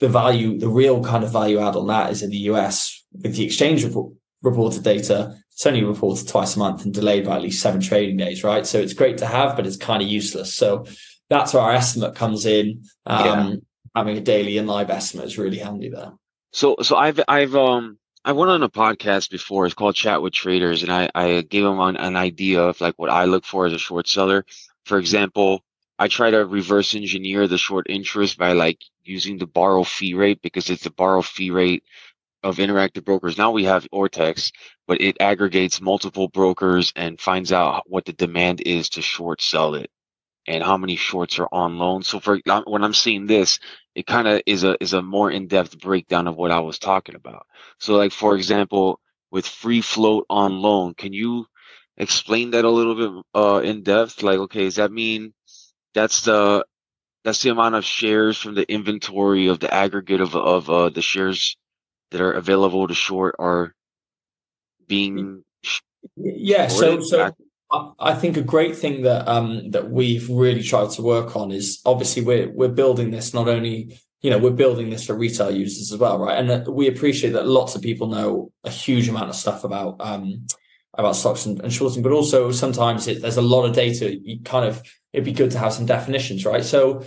the 0.00 0.08
value, 0.08 0.58
the 0.58 0.68
real 0.68 1.02
kind 1.02 1.24
of 1.24 1.32
value 1.32 1.58
add 1.58 1.76
on 1.76 1.86
that 1.86 2.10
is 2.10 2.22
in 2.22 2.30
the 2.30 2.38
US 2.50 3.04
with 3.12 3.36
the 3.36 3.44
exchange 3.44 3.84
report, 3.84 4.12
reported 4.42 4.82
data. 4.82 5.36
It's 5.52 5.66
only 5.66 5.84
reported 5.84 6.28
twice 6.28 6.56
a 6.56 6.58
month 6.58 6.84
and 6.84 6.92
delayed 6.92 7.24
by 7.24 7.36
at 7.36 7.42
least 7.42 7.62
seven 7.62 7.80
trading 7.80 8.16
days, 8.16 8.42
right? 8.42 8.66
So 8.66 8.80
it's 8.80 8.92
great 8.92 9.18
to 9.18 9.26
have, 9.26 9.56
but 9.56 9.66
it's 9.66 9.76
kind 9.76 10.02
of 10.02 10.08
useless. 10.08 10.52
So 10.52 10.86
that's 11.30 11.54
where 11.54 11.62
our 11.62 11.72
estimate 11.72 12.14
comes 12.14 12.44
in. 12.44 12.84
Um, 13.06 13.24
yeah. 13.24 13.54
Having 13.94 14.18
a 14.18 14.20
daily 14.22 14.58
and 14.58 14.66
live 14.66 14.90
estimate 14.90 15.26
is 15.26 15.38
really 15.38 15.58
handy 15.58 15.88
there. 15.88 16.12
So, 16.52 16.76
so 16.82 16.96
I've, 16.96 17.20
I've, 17.28 17.54
um, 17.54 17.98
I 18.24 18.32
went 18.32 18.50
on 18.50 18.62
a 18.62 18.68
podcast 18.68 19.30
before. 19.30 19.66
It's 19.66 19.74
called 19.74 19.94
Chat 19.94 20.22
with 20.22 20.32
Traders, 20.32 20.82
and 20.82 20.90
I, 20.90 21.10
I 21.14 21.42
gave 21.42 21.62
them 21.62 21.78
an, 21.78 21.96
an 21.96 22.16
idea 22.16 22.62
of 22.62 22.80
like 22.80 22.94
what 22.98 23.10
I 23.10 23.26
look 23.26 23.44
for 23.44 23.66
as 23.66 23.72
a 23.72 23.78
short 23.78 24.08
seller. 24.08 24.44
For 24.86 24.98
example, 24.98 25.62
I 25.98 26.08
try 26.08 26.30
to 26.30 26.44
reverse 26.46 26.94
engineer 26.94 27.46
the 27.48 27.58
short 27.58 27.86
interest 27.88 28.38
by 28.38 28.52
like 28.52 28.82
using 29.04 29.38
the 29.38 29.46
borrow 29.46 29.84
fee 29.84 30.14
rate 30.14 30.40
because 30.42 30.70
it's 30.70 30.84
the 30.84 30.90
borrow 30.90 31.22
fee 31.22 31.50
rate 31.50 31.84
of 32.42 32.58
interactive 32.58 33.04
brokers. 33.04 33.38
Now 33.38 33.52
we 33.52 33.64
have 33.64 33.88
Ortex, 33.92 34.52
but 34.86 35.00
it 35.00 35.16
aggregates 35.20 35.80
multiple 35.80 36.28
brokers 36.28 36.92
and 36.96 37.20
finds 37.20 37.52
out 37.52 37.84
what 37.86 38.04
the 38.06 38.12
demand 38.12 38.62
is 38.62 38.90
to 38.90 39.02
short 39.02 39.42
sell 39.42 39.74
it 39.74 39.90
and 40.46 40.62
how 40.62 40.76
many 40.76 40.96
shorts 40.96 41.38
are 41.38 41.48
on 41.52 41.78
loan. 41.78 42.02
So 42.02 42.20
for 42.20 42.38
when 42.66 42.84
I'm 42.84 42.94
seeing 42.94 43.26
this, 43.26 43.58
it 43.94 44.06
kind 44.06 44.28
of 44.28 44.42
is 44.46 44.64
a 44.64 44.76
is 44.82 44.92
a 44.92 45.02
more 45.02 45.30
in-depth 45.30 45.80
breakdown 45.80 46.26
of 46.28 46.36
what 46.36 46.50
I 46.50 46.60
was 46.60 46.78
talking 46.78 47.14
about. 47.14 47.46
So 47.78 47.96
like 47.96 48.12
for 48.12 48.36
example, 48.36 49.00
with 49.30 49.46
free 49.46 49.80
float 49.80 50.26
on 50.30 50.60
loan, 50.60 50.94
can 50.94 51.12
you 51.12 51.46
explain 51.96 52.50
that 52.52 52.64
a 52.64 52.70
little 52.70 52.94
bit 52.94 53.24
uh 53.34 53.60
in 53.64 53.82
depth? 53.82 54.22
Like 54.22 54.38
okay, 54.40 54.64
does 54.64 54.76
that 54.76 54.92
mean 54.92 55.32
that's 55.94 56.22
the 56.22 56.64
that's 57.24 57.42
the 57.42 57.50
amount 57.50 57.74
of 57.74 57.84
shares 57.84 58.36
from 58.36 58.54
the 58.54 58.70
inventory 58.70 59.48
of 59.48 59.60
the 59.60 59.72
aggregate 59.72 60.20
of 60.20 60.36
of 60.36 60.68
uh, 60.68 60.90
the 60.90 61.02
shares 61.02 61.56
that 62.10 62.20
are 62.20 62.32
available 62.32 62.86
to 62.86 62.94
short 62.94 63.36
are 63.38 63.74
being 64.86 65.42
yeah 66.16 66.68
so 66.68 67.00
so 67.00 67.34
I 67.98 68.14
think 68.14 68.36
a 68.36 68.42
great 68.42 68.76
thing 68.76 69.02
that 69.02 69.26
um, 69.26 69.70
that 69.72 69.90
we've 69.90 70.28
really 70.28 70.62
tried 70.62 70.90
to 70.90 71.02
work 71.02 71.34
on 71.34 71.50
is 71.50 71.80
obviously 71.84 72.22
we're 72.22 72.48
we're 72.50 72.68
building 72.68 73.10
this 73.10 73.34
not 73.34 73.48
only 73.48 73.98
you 74.20 74.30
know 74.30 74.38
we're 74.38 74.50
building 74.50 74.90
this 74.90 75.06
for 75.06 75.14
retail 75.14 75.50
users 75.50 75.90
as 75.92 75.98
well, 75.98 76.18
right? 76.18 76.38
And 76.38 76.66
we 76.68 76.86
appreciate 76.88 77.32
that 77.32 77.48
lots 77.48 77.74
of 77.74 77.82
people 77.82 78.08
know 78.08 78.52
a 78.62 78.70
huge 78.70 79.08
amount 79.08 79.30
of 79.30 79.34
stuff 79.34 79.64
about 79.64 79.96
um, 80.00 80.46
about 80.98 81.16
stocks 81.16 81.46
and, 81.46 81.60
and 81.60 81.72
shorting, 81.72 82.02
but 82.02 82.12
also 82.12 82.50
sometimes 82.50 83.06
it, 83.08 83.22
there's 83.22 83.36
a 83.36 83.42
lot 83.42 83.64
of 83.64 83.74
data. 83.74 84.14
You 84.14 84.40
kind 84.40 84.66
of 84.66 84.82
it'd 85.12 85.24
be 85.24 85.32
good 85.32 85.52
to 85.52 85.58
have 85.58 85.72
some 85.72 85.86
definitions, 85.86 86.44
right? 86.44 86.64
So. 86.64 87.04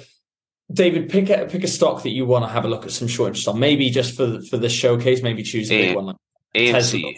David, 0.69 1.07
pick 1.07 1.29
a 1.29 1.45
pick 1.45 1.63
a 1.63 1.67
stock 1.67 2.03
that 2.03 2.09
you 2.09 2.25
want 2.25 2.43
to 2.43 2.49
have 2.49 2.65
a 2.65 2.67
look 2.67 2.83
at 2.83 2.91
some 2.91 3.07
short 3.07 3.29
interest 3.29 3.47
on. 3.47 3.57
Maybe 3.57 3.89
just 3.89 4.17
for 4.17 4.41
for 4.41 4.57
the 4.57 4.67
showcase, 4.67 5.23
maybe 5.23 5.41
choose 5.41 5.71
a 5.71 5.77
big 5.77 5.95
one 5.95 6.07
like 6.07 6.17
AMC 6.57 7.13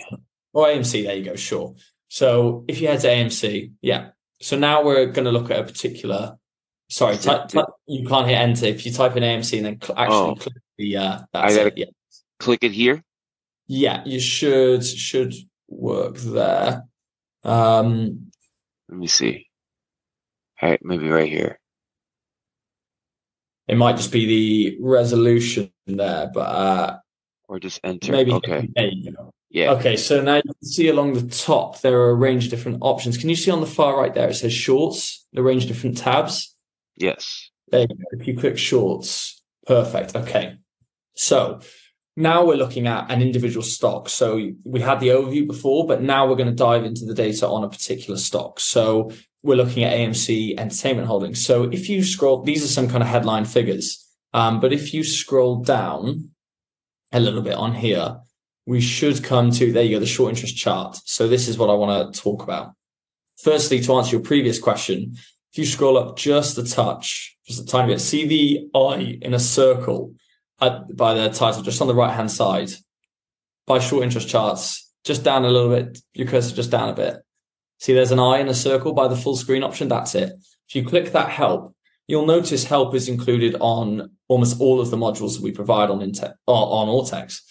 or 0.53 0.67
AMC. 0.67 1.03
There 1.03 1.15
you 1.15 1.25
go. 1.25 1.35
Sure. 1.35 1.73
So 2.09 2.65
if 2.67 2.81
you 2.81 2.87
head 2.87 2.99
to 3.01 3.07
AMC, 3.07 3.73
yeah. 3.81 4.09
So 4.41 4.57
now 4.57 4.83
we're 4.83 5.07
going 5.07 5.25
to 5.25 5.31
look 5.31 5.51
at 5.51 5.59
a 5.59 5.63
particular. 5.63 6.37
Sorry, 6.89 7.17
type, 7.17 7.49
type, 7.49 7.65
you 7.85 8.07
can't 8.07 8.27
hit 8.27 8.35
enter. 8.35 8.65
If 8.65 8.85
you 8.85 8.91
type 8.91 9.15
in 9.15 9.21
AMC 9.21 9.57
and 9.57 9.65
then 9.65 9.81
cl- 9.81 9.99
actually 9.99 10.17
oh. 10.17 10.35
click 10.35 10.55
the, 10.77 10.97
uh, 10.97 11.19
that's 11.31 11.55
I 11.55 11.61
it. 11.61 11.77
Yeah. 11.77 11.85
Click 12.39 12.63
it 12.63 12.71
here. 12.71 13.03
Yeah, 13.67 14.01
you 14.05 14.19
should 14.19 14.83
should 14.83 15.33
work 15.69 16.17
there. 16.17 16.83
Um, 17.43 18.31
Let 18.89 18.97
me 18.97 19.07
see. 19.07 19.47
All 20.61 20.69
right, 20.69 20.83
maybe 20.83 21.09
right 21.09 21.29
here. 21.29 21.59
It 23.67 23.77
might 23.77 23.97
just 23.97 24.11
be 24.11 24.25
the 24.25 24.77
resolution 24.81 25.71
there, 25.85 26.29
but 26.33 26.39
uh, 26.39 26.97
or 27.47 27.59
just 27.59 27.79
enter. 27.83 28.11
Maybe 28.11 28.31
okay. 28.33 28.67
There 28.75 28.87
you 28.87 29.11
go. 29.11 29.31
Yeah. 29.51 29.71
Okay, 29.73 29.95
so 29.95 30.21
now 30.21 30.35
you 30.35 30.41
can 30.43 30.63
see 30.63 30.89
along 30.89 31.13
the 31.13 31.27
top 31.27 31.81
there 31.81 31.99
are 31.99 32.09
a 32.11 32.15
range 32.15 32.45
of 32.45 32.51
different 32.51 32.79
options. 32.81 33.17
Can 33.17 33.29
you 33.29 33.35
see 33.35 33.51
on 33.51 33.61
the 33.61 33.67
far 33.67 33.97
right 33.97 34.13
there 34.13 34.29
it 34.29 34.35
says 34.35 34.53
shorts, 34.53 35.27
the 35.33 35.43
range 35.43 35.63
of 35.63 35.69
different 35.69 35.97
tabs? 35.97 36.55
Yes. 36.95 37.49
There 37.69 37.81
you 37.81 37.87
go. 37.87 37.95
If 38.11 38.27
you 38.27 38.37
click 38.37 38.57
shorts, 38.57 39.41
perfect. 39.65 40.15
Okay. 40.15 40.57
So 41.15 41.61
now 42.19 42.45
we're 42.45 42.57
looking 42.57 42.85
at 42.85 43.09
an 43.09 43.21
individual 43.21 43.63
stock. 43.63 44.09
So 44.09 44.51
we 44.65 44.81
had 44.81 44.99
the 44.99 45.07
overview 45.07 45.47
before, 45.47 45.87
but 45.87 46.01
now 46.01 46.27
we're 46.27 46.35
going 46.35 46.49
to 46.49 46.55
dive 46.55 46.83
into 46.83 47.05
the 47.05 47.13
data 47.13 47.47
on 47.47 47.63
a 47.63 47.69
particular 47.69 48.19
stock. 48.19 48.59
So 48.59 49.11
we're 49.41 49.55
looking 49.55 49.85
at 49.85 49.93
AMC 49.93 50.59
Entertainment 50.59 51.07
Holdings. 51.07 51.43
So 51.43 51.63
if 51.63 51.87
you 51.87 52.03
scroll, 52.03 52.43
these 52.43 52.61
are 52.61 52.67
some 52.67 52.89
kind 52.89 53.01
of 53.01 53.07
headline 53.07 53.45
figures. 53.45 54.05
Um, 54.33 54.59
but 54.59 54.73
if 54.73 54.93
you 54.93 55.05
scroll 55.05 55.63
down 55.63 56.31
a 57.13 57.21
little 57.21 57.41
bit 57.41 57.55
on 57.55 57.73
here, 57.73 58.17
we 58.65 58.81
should 58.81 59.23
come 59.23 59.49
to 59.51 59.71
there 59.71 59.83
you 59.83 59.95
go, 59.95 59.99
the 60.01 60.05
short 60.05 60.31
interest 60.31 60.57
chart. 60.57 60.99
So 61.05 61.29
this 61.29 61.47
is 61.47 61.57
what 61.57 61.69
I 61.69 61.73
want 61.73 62.13
to 62.13 62.21
talk 62.21 62.43
about. 62.43 62.73
Firstly, 63.41 63.79
to 63.79 63.93
answer 63.93 64.17
your 64.17 64.21
previous 64.21 64.59
question, 64.59 65.13
if 65.53 65.57
you 65.57 65.65
scroll 65.65 65.97
up 65.97 66.17
just 66.17 66.57
a 66.57 66.63
touch, 66.63 67.37
just 67.47 67.61
a 67.61 67.65
tiny 67.65 67.93
bit, 67.93 68.01
see 68.01 68.27
the 68.27 68.69
eye 68.77 69.17
in 69.21 69.33
a 69.33 69.39
circle 69.39 70.13
at, 70.61 70.95
by 70.95 71.13
the 71.13 71.29
title, 71.29 71.61
just 71.61 71.81
on 71.81 71.87
the 71.87 71.95
right 71.95 72.13
hand 72.13 72.31
side, 72.31 72.69
by 73.65 73.79
short 73.79 74.03
interest 74.03 74.27
charts, 74.27 74.91
just 75.03 75.23
down 75.23 75.45
a 75.45 75.49
little 75.49 75.69
bit, 75.69 75.99
your 76.13 76.27
cursor 76.27 76.55
just 76.55 76.71
down 76.71 76.89
a 76.89 76.93
bit. 76.93 77.17
See, 77.79 77.93
there's 77.93 78.11
an 78.11 78.19
eye 78.19 78.39
in 78.39 78.49
a 78.49 78.53
circle 78.53 78.93
by 78.93 79.07
the 79.07 79.15
full 79.15 79.37
screen 79.37 79.63
option. 79.63 79.87
That's 79.87 80.15
it. 80.15 80.33
If 80.67 80.75
you 80.75 80.85
click 80.85 81.13
that 81.13 81.29
help, 81.29 81.73
you'll 82.07 82.25
notice 82.25 82.65
help 82.65 82.93
is 82.93 83.07
included 83.07 83.55
on 83.59 84.11
almost 84.27 84.59
all 84.59 84.81
of 84.81 84.91
the 84.91 84.97
modules 84.97 85.35
that 85.35 85.43
we 85.43 85.51
provide 85.51 85.89
on 85.89 85.99
Inte- 85.99 86.33
on 86.45 86.87
Ortex. 86.87 87.41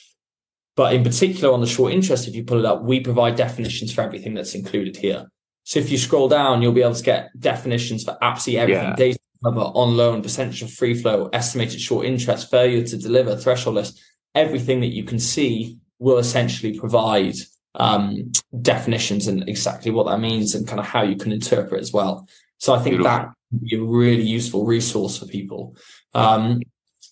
But 0.77 0.95
in 0.95 1.03
particular, 1.03 1.53
on 1.53 1.61
the 1.61 1.67
short 1.67 1.93
interest, 1.93 2.29
if 2.29 2.37
you 2.37 2.45
pull 2.45 2.61
it 2.61 2.65
up, 2.65 2.83
we 2.83 3.01
provide 3.01 3.37
definitions 3.37 3.93
for 3.93 4.03
everything 4.03 4.35
that's 4.35 4.55
included 4.55 4.97
here. 4.97 5.27
So 5.65 5.81
if 5.81 5.91
you 5.91 5.99
scroll 5.99 6.29
down, 6.29 6.63
you'll 6.63 6.73
be 6.73 6.83
able 6.83 6.95
to 6.95 7.03
get 7.03 7.31
definitions 7.39 8.05
for 8.05 8.17
absolutely 8.23 8.61
everything: 8.61 8.85
yeah. 8.91 8.97
data 8.97 9.19
cover, 9.45 9.61
on 9.61 9.97
loan, 9.97 10.23
percentage 10.23 10.63
of 10.63 10.73
free 10.73 10.95
float, 10.95 11.35
estimated 11.35 11.81
short 11.81 12.07
interest, 12.07 12.51
failure 12.51 12.85
to 12.85 12.97
deliver, 12.97 13.37
threshold 13.37 13.77
list. 13.77 14.01
Everything 14.35 14.81
that 14.81 14.95
you 14.95 15.05
can 15.05 15.19
see 15.19 15.79
will 15.99 16.19
essentially 16.19 16.79
provide 16.79 17.35
um, 17.75 18.33
definitions 18.63 19.29
and 19.29 19.49
exactly 19.49 19.91
what 19.91 20.07
that 20.07 20.19
means 20.19 20.55
and 20.55 20.67
kind 20.67 20.81
of 20.81 20.87
how 20.87 21.03
you 21.03 21.17
can 21.17 21.33
interpret 21.33 21.81
as 21.81 21.93
well. 21.93 22.29
So 22.59 22.75
I 22.75 22.79
think 22.79 22.97
Beautiful. 22.97 23.11
that 23.11 23.29
would 23.53 23.63
be 23.63 23.77
a 23.77 23.83
really 23.83 24.23
useful 24.23 24.65
resource 24.65 25.19
for 25.19 25.27
people. 25.27 25.77
Um, 26.15 26.61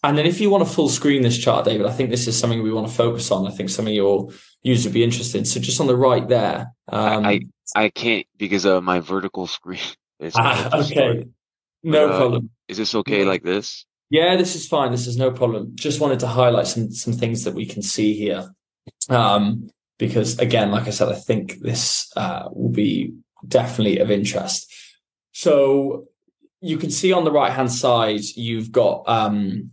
and 0.02 0.16
then 0.16 0.26
if 0.26 0.40
you 0.40 0.50
want 0.50 0.66
to 0.66 0.72
full 0.72 0.88
screen 0.88 1.22
this 1.22 1.38
chart, 1.38 1.64
David, 1.64 1.86
I 1.86 1.92
think 1.92 2.10
this 2.10 2.26
is 2.26 2.38
something 2.38 2.62
we 2.62 2.72
want 2.72 2.86
to 2.86 2.92
focus 2.92 3.30
on. 3.30 3.46
I 3.46 3.50
think 3.50 3.70
some 3.70 3.86
of 3.86 3.92
your 3.92 4.28
users 4.62 4.86
would 4.86 4.94
be 4.94 5.04
interested. 5.04 5.46
So 5.46 5.60
just 5.60 5.80
on 5.80 5.86
the 5.86 5.96
right 5.96 6.26
there. 6.28 6.72
Um, 6.88 7.24
I, 7.24 7.40
I 7.74 7.88
can't 7.88 8.26
because 8.36 8.64
of 8.64 8.82
my 8.84 9.00
vertical 9.00 9.46
screen. 9.46 9.80
Ah, 10.34 10.78
okay. 10.78 11.26
No 11.86 12.08
uh, 12.08 12.18
problem. 12.18 12.50
Is 12.66 12.78
this 12.78 12.94
okay 12.96 13.24
like 13.24 13.44
this? 13.44 13.86
Yeah, 14.10 14.36
this 14.36 14.56
is 14.56 14.66
fine. 14.66 14.90
This 14.90 15.06
is 15.06 15.16
no 15.16 15.30
problem. 15.30 15.72
Just 15.74 16.00
wanted 16.00 16.20
to 16.20 16.26
highlight 16.26 16.66
some 16.66 16.90
some 16.90 17.12
things 17.12 17.44
that 17.44 17.54
we 17.54 17.64
can 17.64 17.80
see 17.80 18.14
here. 18.14 18.52
Um, 19.08 19.70
because 19.98 20.38
again, 20.38 20.70
like 20.72 20.86
I 20.86 20.90
said, 20.90 21.08
I 21.08 21.14
think 21.14 21.60
this 21.60 22.10
uh, 22.16 22.48
will 22.50 22.70
be 22.70 23.14
definitely 23.46 23.98
of 24.00 24.10
interest. 24.10 24.72
So 25.32 26.08
you 26.60 26.76
can 26.76 26.90
see 26.90 27.12
on 27.12 27.24
the 27.24 27.32
right 27.32 27.52
hand 27.52 27.70
side, 27.70 28.24
you've 28.34 28.72
got 28.72 29.04
um, 29.08 29.70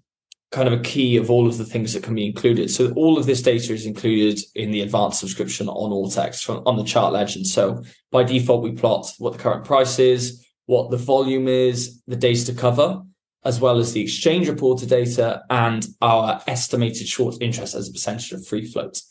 kind 0.52 0.68
of 0.68 0.80
a 0.80 0.84
key 0.84 1.18
of 1.18 1.32
all 1.32 1.48
of 1.48 1.58
the 1.58 1.66
things 1.66 1.94
that 1.94 2.04
can 2.04 2.14
be 2.14 2.28
included. 2.28 2.70
So 2.70 2.92
all 2.94 3.18
of 3.18 3.26
this 3.26 3.42
data 3.42 3.74
is 3.74 3.88
included 3.88 4.40
in 4.54 4.70
the 4.70 4.82
advanced 4.82 5.20
subscription 5.20 5.68
on 5.68 5.90
Ortex 5.90 6.48
on 6.68 6.78
the 6.78 6.84
chart 6.84 7.12
legend. 7.12 7.48
So 7.48 7.84
by 8.12 8.24
default, 8.24 8.62
we 8.62 8.72
plot 8.72 9.12
what 9.18 9.34
the 9.34 9.40
current 9.40 9.66
price 9.66 9.98
is, 9.98 10.46
what 10.66 10.92
the 10.92 10.98
volume 10.98 11.48
is, 11.48 12.02
the 12.08 12.16
days 12.16 12.46
to 12.46 12.54
cover, 12.54 13.02
as 13.46 13.60
well 13.60 13.80
as 13.80 13.94
the 13.94 14.02
exchange 14.02 14.48
reported 14.48 14.90
data 14.90 15.44
and 15.50 15.86
our 16.02 16.42
estimated 16.48 17.08
short 17.08 17.36
interest 17.42 17.76
as 17.76 17.90
a 17.90 17.92
percentage 17.92 18.32
of 18.32 18.46
free 18.48 18.66
float. 18.66 19.02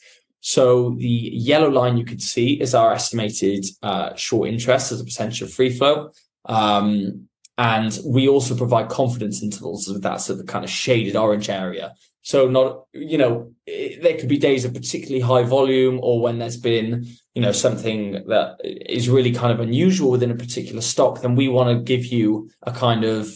So 0.40 0.96
the 0.98 1.06
yellow 1.08 1.68
line 1.68 1.96
you 1.96 2.04
could 2.04 2.22
see 2.22 2.60
is 2.60 2.74
our 2.74 2.92
estimated 2.92 3.64
uh, 3.82 4.14
short 4.16 4.48
interest 4.48 4.90
as 4.90 5.00
a 5.00 5.04
percentage 5.04 5.42
of 5.42 5.52
free 5.52 5.70
float. 5.70 6.16
Um, 6.46 7.28
and 7.58 7.96
we 8.04 8.28
also 8.28 8.56
provide 8.56 8.88
confidence 8.88 9.42
intervals 9.42 9.86
with 9.86 10.02
that 10.02 10.20
sort 10.20 10.40
of 10.40 10.46
kind 10.46 10.64
of 10.64 10.70
shaded 10.70 11.14
orange 11.14 11.48
area. 11.48 11.94
So 12.22 12.48
not, 12.48 12.86
you 12.92 13.18
know, 13.18 13.52
it, 13.66 14.02
there 14.02 14.16
could 14.16 14.28
be 14.28 14.38
days 14.38 14.64
of 14.64 14.74
particularly 14.74 15.20
high 15.20 15.42
volume 15.42 16.00
or 16.02 16.20
when 16.20 16.38
there's 16.38 16.56
been, 16.56 17.06
you 17.34 17.40
know, 17.40 17.52
something 17.52 18.24
that 18.26 18.56
is 18.62 19.08
really 19.08 19.32
kind 19.32 19.52
of 19.52 19.60
unusual 19.60 20.10
within 20.10 20.30
a 20.30 20.36
particular 20.36 20.82
stock, 20.82 21.22
then 21.22 21.34
we 21.34 21.48
want 21.48 21.76
to 21.76 21.82
give 21.82 22.04
you 22.06 22.50
a 22.62 22.72
kind 22.72 23.04
of 23.04 23.30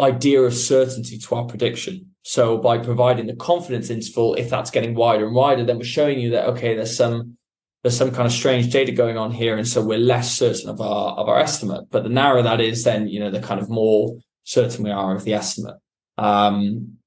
idea 0.00 0.42
of 0.42 0.54
certainty 0.54 1.18
to 1.18 1.34
our 1.34 1.44
prediction. 1.44 2.10
So 2.22 2.58
by 2.58 2.78
providing 2.78 3.26
the 3.26 3.36
confidence 3.36 3.90
interval, 3.90 4.34
if 4.34 4.50
that's 4.50 4.70
getting 4.70 4.94
wider 4.94 5.26
and 5.26 5.34
wider, 5.34 5.64
then 5.64 5.78
we're 5.78 5.84
showing 5.84 6.18
you 6.18 6.30
that 6.30 6.46
okay, 6.50 6.74
there's 6.74 6.96
some 6.96 7.36
there's 7.82 7.96
some 7.96 8.12
kind 8.12 8.26
of 8.26 8.32
strange 8.32 8.72
data 8.72 8.92
going 8.92 9.18
on 9.18 9.30
here, 9.30 9.56
and 9.56 9.68
so 9.68 9.82
we're 9.82 9.98
less 9.98 10.34
certain 10.34 10.70
of 10.70 10.80
our 10.80 11.14
of 11.16 11.28
our 11.28 11.38
estimate. 11.38 11.84
But 11.90 12.02
the 12.02 12.08
narrower 12.08 12.42
that 12.42 12.60
is, 12.60 12.84
then 12.84 13.08
you 13.08 13.20
know 13.20 13.30
the 13.30 13.40
kind 13.40 13.60
of 13.60 13.68
more 13.68 14.16
certain 14.44 14.84
we 14.84 14.90
are 14.90 15.14
of 15.14 15.24
the 15.24 15.34
estimate. 15.34 15.76
Um, 16.16 16.98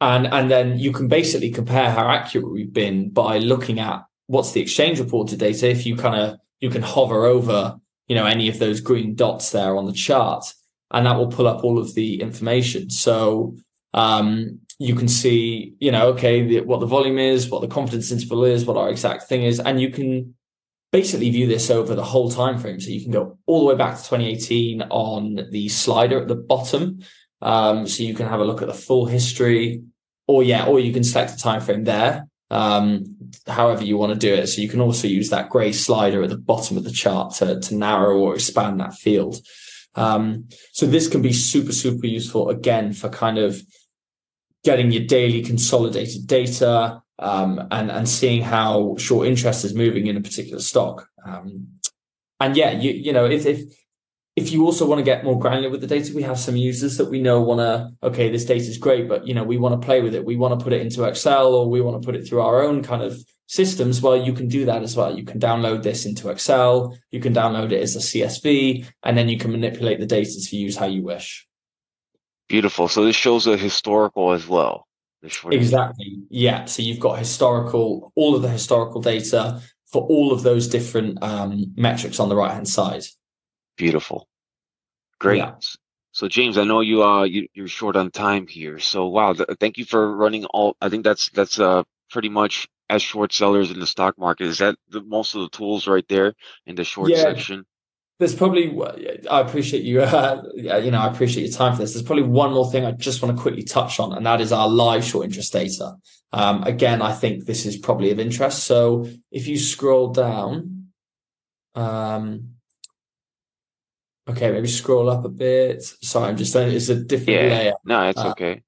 and 0.00 0.26
and 0.28 0.50
then 0.50 0.78
you 0.78 0.92
can 0.92 1.08
basically 1.08 1.50
compare 1.50 1.90
how 1.90 2.08
accurate 2.08 2.50
we've 2.50 2.72
been 2.72 3.10
by 3.10 3.38
looking 3.38 3.80
at 3.80 4.04
what's 4.26 4.52
the 4.52 4.60
exchange 4.60 5.00
reported 5.00 5.38
data. 5.38 5.68
If 5.68 5.86
you 5.86 5.96
kind 5.96 6.20
of 6.20 6.38
you 6.60 6.70
can 6.70 6.82
hover 6.82 7.24
over 7.24 7.76
you 8.08 8.14
know 8.14 8.26
any 8.26 8.48
of 8.48 8.58
those 8.58 8.80
green 8.80 9.14
dots 9.14 9.50
there 9.50 9.76
on 9.76 9.86
the 9.86 9.92
chart, 9.92 10.52
and 10.90 11.06
that 11.06 11.16
will 11.16 11.28
pull 11.28 11.48
up 11.48 11.64
all 11.64 11.78
of 11.78 11.94
the 11.94 12.20
information. 12.20 12.90
So 12.90 13.56
um, 13.92 14.60
you 14.78 14.94
can 14.94 15.08
see, 15.08 15.74
you 15.78 15.92
know, 15.92 16.08
okay, 16.08 16.46
the, 16.46 16.60
what 16.60 16.80
the 16.80 16.86
volume 16.86 17.18
is, 17.18 17.48
what 17.48 17.60
the 17.60 17.68
confidence 17.68 18.10
interval 18.10 18.44
is, 18.44 18.64
what 18.64 18.76
our 18.76 18.90
exact 18.90 19.24
thing 19.24 19.42
is, 19.42 19.60
and 19.60 19.80
you 19.80 19.90
can 19.90 20.34
basically 20.92 21.30
view 21.30 21.46
this 21.46 21.70
over 21.70 21.94
the 21.94 22.04
whole 22.04 22.30
time 22.30 22.58
frame. 22.58 22.80
So 22.80 22.90
you 22.90 23.02
can 23.02 23.12
go 23.12 23.38
all 23.46 23.60
the 23.60 23.66
way 23.66 23.76
back 23.76 23.96
to 23.96 24.02
2018 24.02 24.82
on 24.82 25.48
the 25.50 25.68
slider 25.68 26.20
at 26.20 26.28
the 26.28 26.36
bottom. 26.36 27.00
Um, 27.42 27.86
so 27.86 28.02
you 28.02 28.14
can 28.14 28.28
have 28.28 28.40
a 28.40 28.44
look 28.44 28.62
at 28.62 28.68
the 28.68 28.74
full 28.74 29.06
history, 29.06 29.82
or 30.26 30.42
yeah, 30.42 30.66
or 30.66 30.80
you 30.80 30.92
can 30.92 31.04
select 31.04 31.32
a 31.32 31.36
time 31.36 31.60
frame 31.60 31.84
there. 31.84 32.28
Um, 32.50 33.16
however 33.48 33.82
you 33.82 33.96
want 33.96 34.12
to 34.12 34.18
do 34.18 34.32
it. 34.32 34.46
So 34.46 34.60
you 34.60 34.68
can 34.68 34.80
also 34.80 35.08
use 35.08 35.30
that 35.30 35.48
grey 35.48 35.72
slider 35.72 36.22
at 36.22 36.30
the 36.30 36.36
bottom 36.38 36.76
of 36.76 36.84
the 36.84 36.92
chart 36.92 37.34
to, 37.36 37.58
to 37.58 37.74
narrow 37.74 38.18
or 38.18 38.34
expand 38.34 38.78
that 38.80 38.94
field. 38.94 39.36
Um, 39.96 40.48
so 40.72 40.86
this 40.86 41.08
can 41.08 41.22
be 41.22 41.32
super, 41.32 41.72
super 41.72 42.06
useful 42.06 42.50
again 42.50 42.92
for 42.92 43.08
kind 43.08 43.38
of 43.38 43.60
getting 44.64 44.90
your 44.90 45.04
daily 45.04 45.42
consolidated 45.42 46.26
data 46.26 47.02
um, 47.18 47.68
and 47.70 47.90
and 47.90 48.08
seeing 48.08 48.42
how 48.42 48.96
short 48.98 49.28
interest 49.28 49.64
is 49.64 49.74
moving 49.74 50.06
in 50.06 50.16
a 50.16 50.20
particular 50.20 50.60
stock. 50.60 51.08
Um, 51.24 51.68
and 52.40 52.56
yeah, 52.56 52.72
you 52.72 52.90
you 52.90 53.12
know 53.12 53.26
if 53.26 53.46
if 53.46 53.60
if 54.36 54.50
you 54.50 54.64
also 54.64 54.84
want 54.84 54.98
to 54.98 55.04
get 55.04 55.22
more 55.22 55.38
granular 55.38 55.70
with 55.70 55.80
the 55.80 55.86
data, 55.86 56.12
we 56.12 56.22
have 56.22 56.38
some 56.38 56.56
users 56.56 56.96
that 56.96 57.08
we 57.08 57.20
know 57.20 57.40
want 57.40 57.60
to 57.60 58.06
okay, 58.06 58.30
this 58.30 58.44
data 58.44 58.64
is 58.64 58.78
great, 58.78 59.08
but 59.08 59.26
you 59.26 59.34
know 59.34 59.44
we 59.44 59.56
want 59.56 59.80
to 59.80 59.84
play 59.84 60.00
with 60.00 60.14
it. 60.14 60.24
We 60.24 60.36
want 60.36 60.58
to 60.58 60.64
put 60.64 60.72
it 60.72 60.82
into 60.82 61.04
Excel 61.04 61.54
or 61.54 61.70
we 61.70 61.80
want 61.80 62.02
to 62.02 62.04
put 62.04 62.16
it 62.16 62.26
through 62.26 62.40
our 62.40 62.62
own 62.62 62.82
kind 62.82 63.02
of 63.02 63.16
systems. 63.46 64.00
Well, 64.02 64.16
you 64.16 64.32
can 64.32 64.48
do 64.48 64.64
that 64.64 64.82
as 64.82 64.96
well. 64.96 65.16
You 65.16 65.24
can 65.24 65.38
download 65.38 65.84
this 65.84 66.04
into 66.04 66.30
Excel. 66.30 66.98
You 67.12 67.20
can 67.20 67.32
download 67.32 67.70
it 67.70 67.80
as 67.80 67.94
a 67.94 68.00
CSV, 68.00 68.86
and 69.04 69.16
then 69.16 69.28
you 69.28 69.38
can 69.38 69.52
manipulate 69.52 70.00
the 70.00 70.06
data 70.06 70.40
to 70.40 70.56
use 70.56 70.76
how 70.76 70.86
you 70.86 71.02
wish. 71.02 71.46
Beautiful. 72.48 72.88
So 72.88 73.04
this 73.04 73.16
shows 73.16 73.46
a 73.46 73.56
historical 73.56 74.32
as 74.32 74.48
well. 74.48 74.86
Exactly. 75.22 76.18
Yeah. 76.28 76.66
So 76.66 76.82
you've 76.82 77.00
got 77.00 77.18
historical, 77.18 78.12
all 78.14 78.34
of 78.34 78.42
the 78.42 78.50
historical 78.50 79.00
data 79.00 79.62
for 79.86 80.02
all 80.02 80.32
of 80.32 80.42
those 80.42 80.68
different 80.68 81.22
um, 81.22 81.72
metrics 81.76 82.20
on 82.20 82.28
the 82.28 82.36
right 82.36 82.52
hand 82.52 82.68
side. 82.68 83.04
Beautiful. 83.76 84.28
Great. 85.18 85.38
Yeah. 85.38 85.54
So 86.12 86.28
James, 86.28 86.58
I 86.58 86.64
know 86.64 86.80
you 86.80 87.02
uh 87.02 87.24
you, 87.24 87.48
you're 87.54 87.68
short 87.68 87.96
on 87.96 88.10
time 88.10 88.46
here. 88.46 88.78
So 88.78 89.06
wow, 89.06 89.32
th- 89.32 89.48
thank 89.58 89.78
you 89.78 89.84
for 89.84 90.16
running 90.16 90.44
all. 90.46 90.76
I 90.80 90.88
think 90.88 91.04
that's 91.04 91.30
that's 91.30 91.58
uh 91.58 91.82
pretty 92.10 92.28
much 92.28 92.68
as 92.88 93.02
short 93.02 93.32
sellers 93.32 93.70
in 93.70 93.80
the 93.80 93.86
stock 93.86 94.18
market. 94.18 94.46
Is 94.46 94.58
that 94.58 94.76
the 94.88 95.02
most 95.02 95.34
of 95.34 95.40
the 95.40 95.48
tools 95.48 95.88
right 95.88 96.06
there 96.08 96.34
in 96.66 96.76
the 96.76 96.84
short 96.84 97.10
yeah. 97.10 97.22
section? 97.22 97.64
there's 98.18 98.34
probably 98.34 98.72
I 99.30 99.40
appreciate 99.40 99.82
you. 99.82 100.02
Uh, 100.14 100.42
you 100.54 100.90
know, 100.90 101.00
I 101.00 101.10
appreciate 101.10 101.42
your 101.42 101.52
time 101.52 101.74
for 101.74 101.82
this. 101.82 101.94
There's 101.94 102.04
probably 102.04 102.24
one 102.24 102.52
more 102.52 102.70
thing 102.70 102.84
I 102.84 102.92
just 102.92 103.20
want 103.20 103.36
to 103.36 103.42
quickly 103.42 103.64
touch 103.64 103.98
on, 103.98 104.12
and 104.12 104.24
that 104.24 104.40
is 104.40 104.52
our 104.52 104.68
live 104.68 105.04
short 105.04 105.26
interest 105.26 105.52
data. 105.52 105.96
Um, 106.32 106.62
again, 106.62 107.02
I 107.02 107.12
think 107.12 107.44
this 107.44 107.66
is 107.66 107.76
probably 107.76 108.10
of 108.10 108.20
interest. 108.20 108.64
So 108.64 109.08
if 109.32 109.48
you 109.48 109.58
scroll 109.58 110.12
down, 110.12 110.86
um, 111.74 112.53
okay, 114.28 114.50
maybe 114.50 114.68
scroll 114.68 115.10
up 115.10 115.24
a 115.24 115.28
bit. 115.28 115.82
Sorry, 115.82 116.28
I'm 116.28 116.36
just 116.36 116.52
saying 116.52 116.74
it's 116.74 116.88
a 116.88 116.96
different 116.96 117.42
yeah, 117.42 117.48
layer. 117.48 117.72
No, 117.84 118.08
it's 118.08 118.18
uh, 118.18 118.30
okay. 118.30 118.62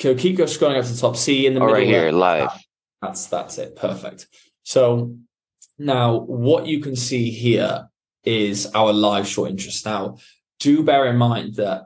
Okay, 0.00 0.14
keep 0.20 0.36
go 0.36 0.44
scrolling 0.44 0.78
up 0.78 0.84
to 0.84 0.92
the 0.92 1.00
top. 1.00 1.16
See 1.16 1.46
in 1.46 1.54
the 1.54 1.60
oh, 1.60 1.66
middle 1.66 1.80
right 1.80 1.86
here, 1.86 2.10
live. 2.10 2.50
That's 3.00 3.26
that's 3.26 3.58
it. 3.58 3.76
Perfect. 3.76 4.28
So 4.62 5.16
now 5.78 6.20
what 6.20 6.66
you 6.66 6.80
can 6.80 6.96
see 6.96 7.30
here 7.30 7.88
is 8.24 8.70
our 8.74 8.92
live 8.92 9.26
short 9.26 9.50
interest. 9.50 9.84
Now, 9.84 10.16
do 10.60 10.82
bear 10.82 11.06
in 11.06 11.16
mind 11.16 11.56
that 11.56 11.84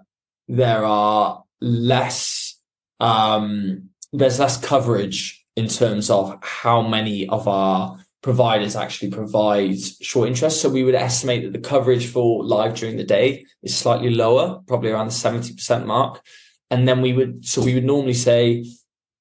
there 0.49 0.85
are 0.85 1.43
less, 1.61 2.59
um, 3.01 3.91
there's 4.13 4.39
less 4.39 4.59
coverage 4.59 5.45
in 5.57 5.69
terms 5.69 6.11
of 6.11 6.39
how 6.43 6.83
many 6.83 7.29
of 7.29 7.49
our 7.49 7.99
providers 8.23 8.77
actually 8.77 9.11
provide 9.11 9.79
short 10.01 10.29
interest. 10.29 10.61
So 10.61 10.69
we 10.69 10.83
would 10.83 10.95
estimate 10.95 11.45
that 11.45 11.53
the 11.53 11.69
coverage 11.69 12.07
for 12.07 12.45
live 12.45 12.75
during 12.75 12.97
the 12.97 13.05
day 13.05 13.45
is 13.63 13.77
slightly 13.77 14.11
lower, 14.11 14.61
probably 14.67 14.91
around 14.91 15.09
the 15.09 15.13
70% 15.13 15.87
mark. 15.87 16.23
And 16.71 16.89
then 16.89 17.01
we 17.01 17.13
would, 17.13 17.45
so 17.45 17.63
we 17.63 17.75
would 17.75 17.85
normally 17.85 18.15
say 18.15 18.65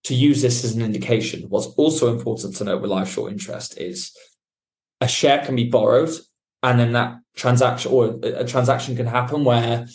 to 0.05 0.15
use 0.15 0.41
this 0.41 0.63
as 0.63 0.75
an 0.75 0.81
indication. 0.81 1.43
What's 1.49 1.67
also 1.67 2.13
important 2.13 2.55
to 2.55 2.63
note 2.63 2.81
with 2.81 2.91
live 2.91 3.10
short 3.10 3.31
interest 3.31 3.77
is 3.77 4.15
a 5.01 5.08
share 5.08 5.43
can 5.45 5.55
be 5.55 5.69
borrowed 5.69 6.10
and 6.63 6.79
then 6.79 6.93
that 6.93 7.17
transaction 7.36 7.91
or 7.91 8.17
a 8.23 8.45
transaction 8.45 8.95
can 8.95 9.05
happen 9.05 9.43
where 9.43 9.88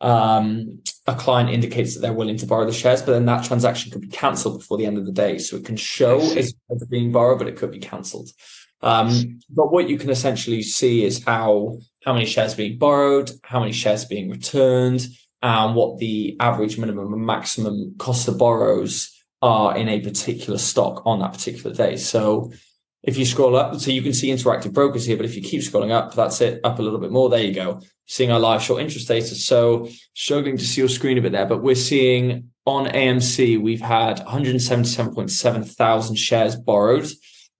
um, 0.00 0.80
a 1.06 1.14
client 1.14 1.50
indicates 1.50 1.94
that 1.94 2.00
they're 2.00 2.12
willing 2.12 2.38
to 2.38 2.46
borrow 2.46 2.64
the 2.64 2.72
shares, 2.72 3.02
but 3.02 3.12
then 3.12 3.26
that 3.26 3.44
transaction 3.44 3.92
could 3.92 4.00
be 4.00 4.08
cancelled 4.08 4.58
before 4.58 4.78
the 4.78 4.86
end 4.86 4.96
of 4.96 5.04
the 5.04 5.12
day. 5.12 5.38
So 5.38 5.56
it 5.56 5.64
can 5.64 5.76
show 5.76 6.18
as, 6.36 6.54
being 6.88 7.12
borrowed, 7.12 7.38
but 7.38 7.48
it 7.48 7.56
could 7.56 7.70
be 7.70 7.78
cancelled. 7.78 8.30
Um, 8.80 9.40
but 9.48 9.72
what 9.72 9.88
you 9.88 9.98
can 9.98 10.10
essentially 10.10 10.62
see 10.62 11.04
is 11.04 11.24
how 11.24 11.78
how 12.04 12.12
many 12.12 12.26
shares 12.26 12.52
are 12.52 12.58
being 12.58 12.78
borrowed, 12.78 13.30
how 13.42 13.60
many 13.60 13.72
shares 13.72 14.04
are 14.04 14.08
being 14.08 14.30
returned, 14.30 15.06
and 15.42 15.74
what 15.74 15.98
the 15.98 16.36
average 16.40 16.78
minimum 16.78 17.12
and 17.12 17.24
maximum 17.24 17.94
cost 17.98 18.28
of 18.28 18.38
borrows 18.38 19.10
are 19.40 19.76
in 19.76 19.88
a 19.88 20.00
particular 20.00 20.58
stock 20.58 21.02
on 21.06 21.20
that 21.20 21.32
particular 21.32 21.74
day. 21.74 21.96
So 21.96 22.52
if 23.06 23.18
you 23.18 23.24
scroll 23.24 23.56
up, 23.56 23.78
so 23.78 23.90
you 23.90 24.02
can 24.02 24.14
see 24.14 24.30
interactive 24.30 24.72
brokers 24.72 25.04
here, 25.04 25.16
but 25.16 25.26
if 25.26 25.36
you 25.36 25.42
keep 25.42 25.60
scrolling 25.60 25.90
up, 25.90 26.14
that's 26.14 26.40
it, 26.40 26.60
up 26.64 26.78
a 26.78 26.82
little 26.82 26.98
bit 26.98 27.10
more. 27.10 27.28
There 27.28 27.42
you 27.42 27.52
go. 27.52 27.80
Seeing 28.06 28.30
our 28.30 28.40
live 28.40 28.62
short 28.62 28.82
interest 28.82 29.08
data. 29.08 29.34
So 29.34 29.88
struggling 30.14 30.56
to 30.56 30.64
see 30.64 30.80
your 30.80 30.88
screen 30.88 31.18
a 31.18 31.22
bit 31.22 31.32
there, 31.32 31.46
but 31.46 31.62
we're 31.62 31.74
seeing 31.74 32.50
on 32.66 32.86
AMC, 32.86 33.60
we've 33.60 33.80
had 33.80 34.18
177.7 34.18 35.68
thousand 35.68 36.16
shares 36.16 36.56
borrowed. 36.56 37.06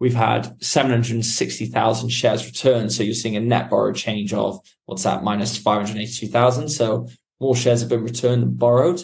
We've 0.01 0.15
had 0.15 0.63
760,000 0.63 2.09
shares 2.09 2.47
returned. 2.47 2.93
So 2.93 3.03
you're 3.03 3.15
seeing 3.15 3.37
a 3.37 3.41
net 3.41 3.71
borrow 3.71 3.93
change 3.93 4.33
of 4.33 4.61
what's 4.87 5.05
that, 5.05 5.23
minus 5.23 5.57
582,000. 5.57 6.69
So 6.69 7.09
more 7.41 7.55
shares 7.55 7.81
have 7.81 7.91
been 7.91 8.03
returned 8.03 8.43
than 8.43 8.55
borrowed 8.55 9.03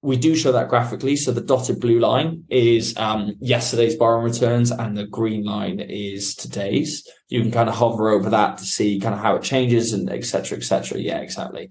we 0.00 0.16
do 0.16 0.36
show 0.36 0.52
that 0.52 0.68
graphically. 0.68 1.16
So 1.16 1.32
the 1.32 1.40
dotted 1.40 1.80
blue 1.80 1.98
line 1.98 2.44
is 2.48 2.96
um, 2.96 3.34
yesterday's 3.40 3.96
borrowing 3.96 4.24
returns, 4.24 4.70
and 4.70 4.96
the 4.96 5.06
green 5.06 5.44
line 5.44 5.80
is 5.80 6.34
today's. 6.34 7.06
You 7.28 7.42
can 7.42 7.50
kind 7.50 7.68
of 7.68 7.74
hover 7.74 8.08
over 8.10 8.30
that 8.30 8.58
to 8.58 8.64
see 8.64 9.00
kind 9.00 9.14
of 9.14 9.20
how 9.20 9.34
it 9.36 9.42
changes 9.42 9.92
and 9.92 10.08
etc. 10.10 10.58
etc. 10.58 10.98
Yeah, 11.00 11.18
exactly. 11.18 11.70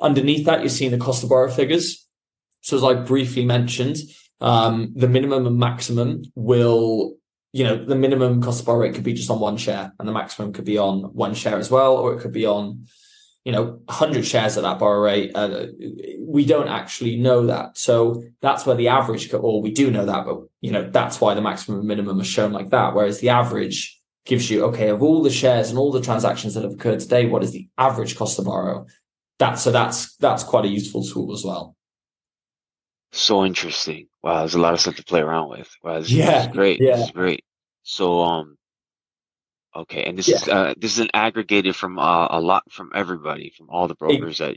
Underneath 0.00 0.46
that, 0.46 0.60
you're 0.60 0.68
seeing 0.68 0.90
the 0.90 0.98
cost 0.98 1.22
of 1.22 1.28
borrow 1.28 1.50
figures. 1.50 2.06
So 2.62 2.76
as 2.76 2.84
I 2.84 2.94
briefly 2.94 3.44
mentioned, 3.44 3.98
um, 4.40 4.92
the 4.96 5.08
minimum 5.08 5.46
and 5.46 5.58
maximum 5.58 6.22
will, 6.34 7.14
you 7.52 7.62
know, 7.62 7.84
the 7.84 7.94
minimum 7.94 8.42
cost 8.42 8.60
of 8.60 8.66
borrow 8.66 8.80
rate 8.80 8.94
could 8.94 9.04
be 9.04 9.12
just 9.12 9.30
on 9.30 9.38
one 9.38 9.56
share, 9.56 9.92
and 10.00 10.08
the 10.08 10.12
maximum 10.12 10.52
could 10.52 10.64
be 10.64 10.78
on 10.78 11.02
one 11.14 11.34
share 11.34 11.58
as 11.58 11.70
well, 11.70 11.96
or 11.96 12.14
it 12.14 12.20
could 12.20 12.32
be 12.32 12.46
on 12.46 12.86
you 13.44 13.52
know 13.52 13.80
100 13.86 14.24
shares 14.24 14.56
at 14.56 14.62
that 14.62 14.78
borrow 14.78 15.00
rate 15.00 15.32
uh, 15.34 15.66
we 16.20 16.44
don't 16.44 16.68
actually 16.68 17.16
know 17.16 17.46
that. 17.46 17.76
So 17.76 18.22
that's 18.40 18.64
where 18.64 18.76
the 18.76 18.88
average 18.88 19.32
or 19.32 19.60
we 19.60 19.70
do 19.70 19.90
know 19.90 20.06
that 20.06 20.24
but 20.24 20.40
you 20.60 20.70
know 20.70 20.88
that's 20.88 21.20
why 21.20 21.34
the 21.34 21.40
maximum 21.40 21.80
and 21.80 21.88
minimum 21.88 22.20
are 22.20 22.24
shown 22.24 22.52
like 22.52 22.70
that. 22.70 22.94
Whereas 22.94 23.20
the 23.20 23.30
average 23.30 24.00
gives 24.24 24.50
you 24.50 24.64
okay 24.66 24.88
of 24.88 25.02
all 25.02 25.22
the 25.22 25.30
shares 25.30 25.70
and 25.70 25.78
all 25.78 25.90
the 25.90 26.00
transactions 26.00 26.54
that 26.54 26.62
have 26.62 26.72
occurred 26.72 27.00
today 27.00 27.26
what 27.26 27.42
is 27.42 27.52
the 27.52 27.68
average 27.78 28.16
cost 28.16 28.36
to 28.36 28.42
borrow? 28.42 28.86
That 29.38 29.58
so 29.58 29.72
that's 29.72 30.16
that's 30.16 30.44
quite 30.44 30.64
a 30.64 30.68
useful 30.68 31.04
tool 31.04 31.32
as 31.32 31.44
well. 31.44 31.76
So 33.10 33.44
interesting. 33.44 34.06
Wow 34.22 34.38
there's 34.40 34.54
a 34.54 34.60
lot 34.60 34.74
of 34.74 34.80
stuff 34.80 34.96
to 34.96 35.04
play 35.04 35.20
around 35.20 35.50
with. 35.50 35.70
Wow 35.82 36.00
this, 36.00 36.10
yeah 36.10 36.26
this 36.30 36.46
is 36.46 36.52
great. 36.52 36.80
Yeah. 36.80 36.96
this 36.96 37.06
is 37.06 37.10
great. 37.10 37.44
So 37.82 38.20
um 38.22 38.56
Okay, 39.74 40.04
and 40.04 40.18
this 40.18 40.28
yeah. 40.28 40.36
is 40.36 40.48
uh, 40.48 40.74
this 40.76 40.92
is 40.92 40.98
an 40.98 41.10
aggregated 41.14 41.74
from 41.74 41.98
uh, 41.98 42.28
a 42.30 42.40
lot 42.40 42.70
from 42.70 42.90
everybody, 42.94 43.52
from 43.56 43.70
all 43.70 43.88
the 43.88 43.94
brokers 43.94 44.38
that. 44.38 44.56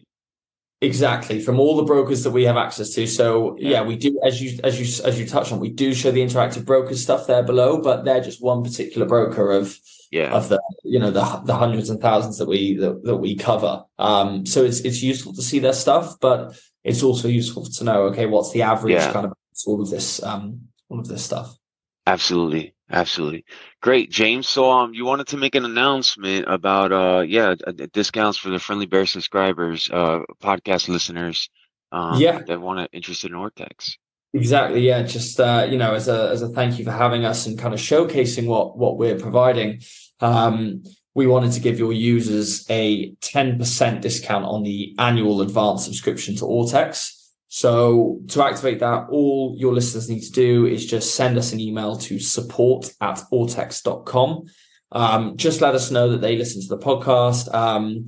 Exactly, 0.82 1.40
from 1.40 1.60
all 1.60 1.78
the 1.78 1.84
brokers 1.84 2.24
that 2.24 2.32
we 2.32 2.44
have 2.44 2.58
access 2.58 2.94
to. 2.96 3.08
So 3.08 3.56
yeah. 3.58 3.70
yeah, 3.70 3.84
we 3.84 3.96
do 3.96 4.20
as 4.26 4.42
you 4.42 4.60
as 4.64 4.80
you 4.80 5.06
as 5.06 5.20
you 5.20 5.26
touch 5.26 5.52
on, 5.52 5.60
we 5.60 5.70
do 5.70 5.94
show 5.94 6.12
the 6.12 6.22
interactive 6.22 6.66
brokers 6.66 7.02
stuff 7.02 7.28
there 7.28 7.44
below, 7.44 7.82
but 7.82 8.04
they're 8.04 8.22
just 8.22 8.44
one 8.44 8.62
particular 8.64 9.08
broker 9.08 9.52
of 9.52 9.80
yeah 10.12 10.34
of 10.34 10.50
the 10.50 10.62
you 10.84 11.00
know 11.00 11.12
the 11.12 11.24
the 11.46 11.56
hundreds 11.56 11.90
and 11.90 12.02
thousands 12.02 12.38
that 12.38 12.48
we 12.48 12.76
that, 12.76 13.04
that 13.06 13.16
we 13.16 13.36
cover. 13.36 13.86
Um, 13.98 14.46
so 14.46 14.66
it's 14.66 14.82
it's 14.82 15.02
useful 15.02 15.34
to 15.34 15.42
see 15.42 15.60
their 15.60 15.74
stuff, 15.74 16.20
but 16.20 16.60
it's 16.86 17.02
also 17.02 17.28
useful 17.28 17.66
to 17.66 17.84
know, 17.84 18.04
okay, 18.04 18.28
what's 18.28 18.52
the 18.52 18.62
average 18.62 18.94
Yeah. 18.94 19.12
kind 19.12 19.26
of 19.26 19.34
all 19.66 19.82
of 19.82 19.90
this, 19.90 20.22
um, 20.22 20.68
all 20.88 21.00
of 21.00 21.08
this 21.08 21.26
stuff. 21.26 21.58
Absolutely. 22.06 22.75
Absolutely. 22.92 23.46
Great, 23.82 24.12
James. 24.12 24.48
So 24.48 24.70
um 24.72 24.94
you 24.94 25.06
wanted 25.06 25.28
to 25.28 25.38
make 25.38 25.56
an 25.56 25.66
announcement 25.66 26.46
about 26.48 26.92
uh 26.92 27.22
yeah, 27.22 27.56
uh, 27.66 27.72
discounts 27.94 28.38
for 28.38 28.50
the 28.50 28.60
Friendly 28.60 28.86
Bear 28.86 29.06
subscribers, 29.06 29.90
uh 29.92 30.20
podcast 30.42 30.88
listeners 30.88 31.50
um 31.92 32.20
Yeah. 32.22 32.42
that 32.44 32.62
want 32.62 32.80
to 32.80 32.96
interested 32.96 33.32
in 33.32 33.38
Ortex. 33.38 33.96
Exactly. 34.34 34.82
Yeah. 34.86 35.02
Just 35.04 35.40
uh, 35.40 35.66
you 35.70 35.78
know, 35.78 35.94
as 35.94 36.08
a 36.10 36.30
as 36.30 36.42
a 36.42 36.50
thank 36.50 36.78
you 36.78 36.84
for 36.86 36.92
having 36.92 37.24
us 37.26 37.48
and 37.48 37.58
kind 37.58 37.74
of 37.74 37.80
showcasing 37.80 38.46
what 38.48 38.78
what 38.78 38.98
we're 38.98 39.18
providing. 39.18 39.82
Um, 40.20 40.84
we 41.14 41.26
wanted 41.26 41.54
to 41.54 41.62
give 41.62 41.80
your 41.80 41.94
users 41.94 42.70
a 42.70 43.14
10% 43.22 44.02
discount 44.02 44.44
on 44.44 44.64
the 44.64 44.94
annual 45.00 45.42
advanced 45.42 45.86
subscription 45.86 46.36
to 46.36 46.44
Ortex. 46.44 47.15
So 47.56 48.20
to 48.28 48.44
activate 48.44 48.80
that, 48.80 49.08
all 49.08 49.56
your 49.58 49.74
listeners 49.74 50.10
need 50.10 50.24
to 50.24 50.32
do 50.34 50.66
is 50.66 50.86
just 50.86 51.16
send 51.16 51.38
us 51.38 51.54
an 51.54 51.62
email 51.62 51.96
to 52.00 52.20
support 52.20 52.94
at 53.00 53.22
ortex.com. 53.32 54.44
Um, 54.92 55.38
just 55.38 55.62
let 55.62 55.74
us 55.74 55.90
know 55.90 56.10
that 56.10 56.20
they 56.20 56.36
listen 56.36 56.62
to 56.64 56.68
the 56.68 56.78
podcast. 56.78 57.54
Um, 57.56 58.08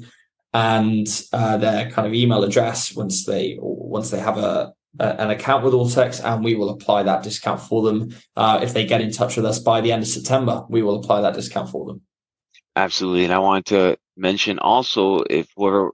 and 0.53 1.07
uh, 1.31 1.55
their 1.55 1.89
kind 1.89 2.05
of 2.05 2.13
email 2.13 2.43
address 2.43 2.93
once 2.93 3.23
they 3.25 3.55
once 3.61 4.09
they 4.11 4.19
have 4.19 4.37
a, 4.37 4.73
a- 4.99 5.21
an 5.21 5.29
account 5.29 5.63
with 5.63 5.73
Ortex, 5.73 6.21
and 6.21 6.43
we 6.43 6.55
will 6.55 6.71
apply 6.71 7.03
that 7.03 7.23
discount 7.23 7.61
for 7.61 7.83
them. 7.83 8.13
Uh, 8.35 8.59
if 8.61 8.73
they 8.73 8.85
get 8.85 8.99
in 8.99 9.13
touch 9.13 9.37
with 9.37 9.45
us 9.45 9.59
by 9.59 9.79
the 9.79 9.93
end 9.93 10.01
of 10.03 10.09
September, 10.09 10.65
we 10.67 10.81
will 10.81 10.99
apply 10.99 11.21
that 11.21 11.35
discount 11.35 11.69
for 11.69 11.85
them. 11.85 12.01
Absolutely. 12.75 13.23
And 13.23 13.33
I 13.33 13.39
wanted 13.39 13.65
to 13.67 13.97
mention 14.17 14.59
also 14.59 15.19
if 15.29 15.47
we're 15.55 15.91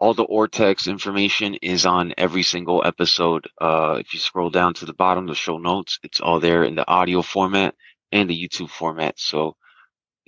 all 0.00 0.14
the 0.14 0.24
Ortex 0.26 0.88
information 0.88 1.56
is 1.60 1.84
on 1.84 2.14
every 2.16 2.42
single 2.42 2.82
episode. 2.84 3.46
Uh, 3.60 3.98
if 4.00 4.14
you 4.14 4.18
scroll 4.18 4.48
down 4.48 4.72
to 4.74 4.86
the 4.86 4.94
bottom, 4.94 5.26
the 5.26 5.34
show 5.34 5.58
notes, 5.58 5.98
it's 6.02 6.20
all 6.20 6.40
there 6.40 6.64
in 6.64 6.74
the 6.74 6.88
audio 6.88 7.20
format 7.20 7.74
and 8.10 8.28
the 8.28 8.48
YouTube 8.48 8.70
format. 8.70 9.20
So 9.20 9.56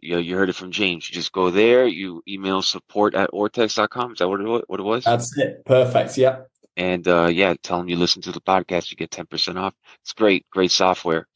you, 0.00 0.18
you 0.18 0.36
heard 0.36 0.50
it 0.50 0.56
from 0.56 0.72
James. 0.72 1.08
You 1.08 1.14
just 1.14 1.32
go 1.32 1.50
there, 1.50 1.86
you 1.86 2.22
email 2.28 2.60
support 2.60 3.14
at 3.14 3.30
ortex.com. 3.30 4.12
Is 4.12 4.18
that 4.18 4.28
what 4.28 4.40
it, 4.42 4.64
what 4.68 4.80
it 4.80 4.82
was? 4.82 5.04
That's 5.04 5.36
it. 5.38 5.64
Perfect. 5.64 6.18
Yep. 6.18 6.48
and 6.76 7.08
uh, 7.08 7.30
yeah, 7.32 7.54
tell 7.62 7.78
them 7.78 7.88
you 7.88 7.96
listen 7.96 8.20
to 8.22 8.32
the 8.32 8.42
podcast. 8.42 8.90
You 8.90 8.98
get 8.98 9.10
10% 9.10 9.56
off. 9.56 9.74
It's 10.02 10.12
great, 10.12 10.44
great 10.50 10.70
software. 10.70 11.26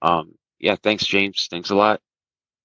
Um, 0.00 0.34
yeah, 0.60 0.76
thanks, 0.80 1.04
James. 1.04 1.48
Thanks 1.50 1.70
a 1.70 1.74
lot. 1.74 2.00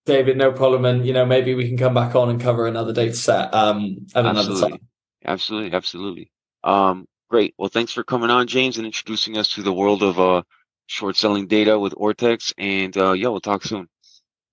David, 0.05 0.37
no 0.37 0.51
problem. 0.51 0.85
And 0.85 1.07
you 1.07 1.13
know, 1.13 1.25
maybe 1.25 1.55
we 1.55 1.67
can 1.67 1.77
come 1.77 1.95
back 1.95 2.15
on 2.15 2.29
and 2.29 2.39
cover 2.39 2.67
another 2.67 2.93
data 2.93 3.15
set 3.15 3.51
um, 3.55 4.05
at 4.13 4.23
another 4.23 4.59
time. 4.59 4.79
Absolutely, 5.25 5.73
absolutely. 5.75 6.31
Um, 6.63 7.07
great. 7.29 7.53
Well, 7.57 7.69
thanks 7.69 7.91
for 7.91 8.03
coming 8.03 8.29
on, 8.29 8.47
James, 8.47 8.77
and 8.77 8.85
introducing 8.85 9.37
us 9.37 9.49
to 9.49 9.63
the 9.63 9.73
world 9.73 10.03
of 10.03 10.19
uh, 10.19 10.43
short 10.87 11.15
selling 11.15 11.47
data 11.47 11.77
with 11.79 11.93
Ortex. 11.93 12.53
And 12.57 12.95
uh, 12.97 13.13
yeah, 13.13 13.29
we'll 13.29 13.41
talk 13.41 13.63
soon. 13.63 13.87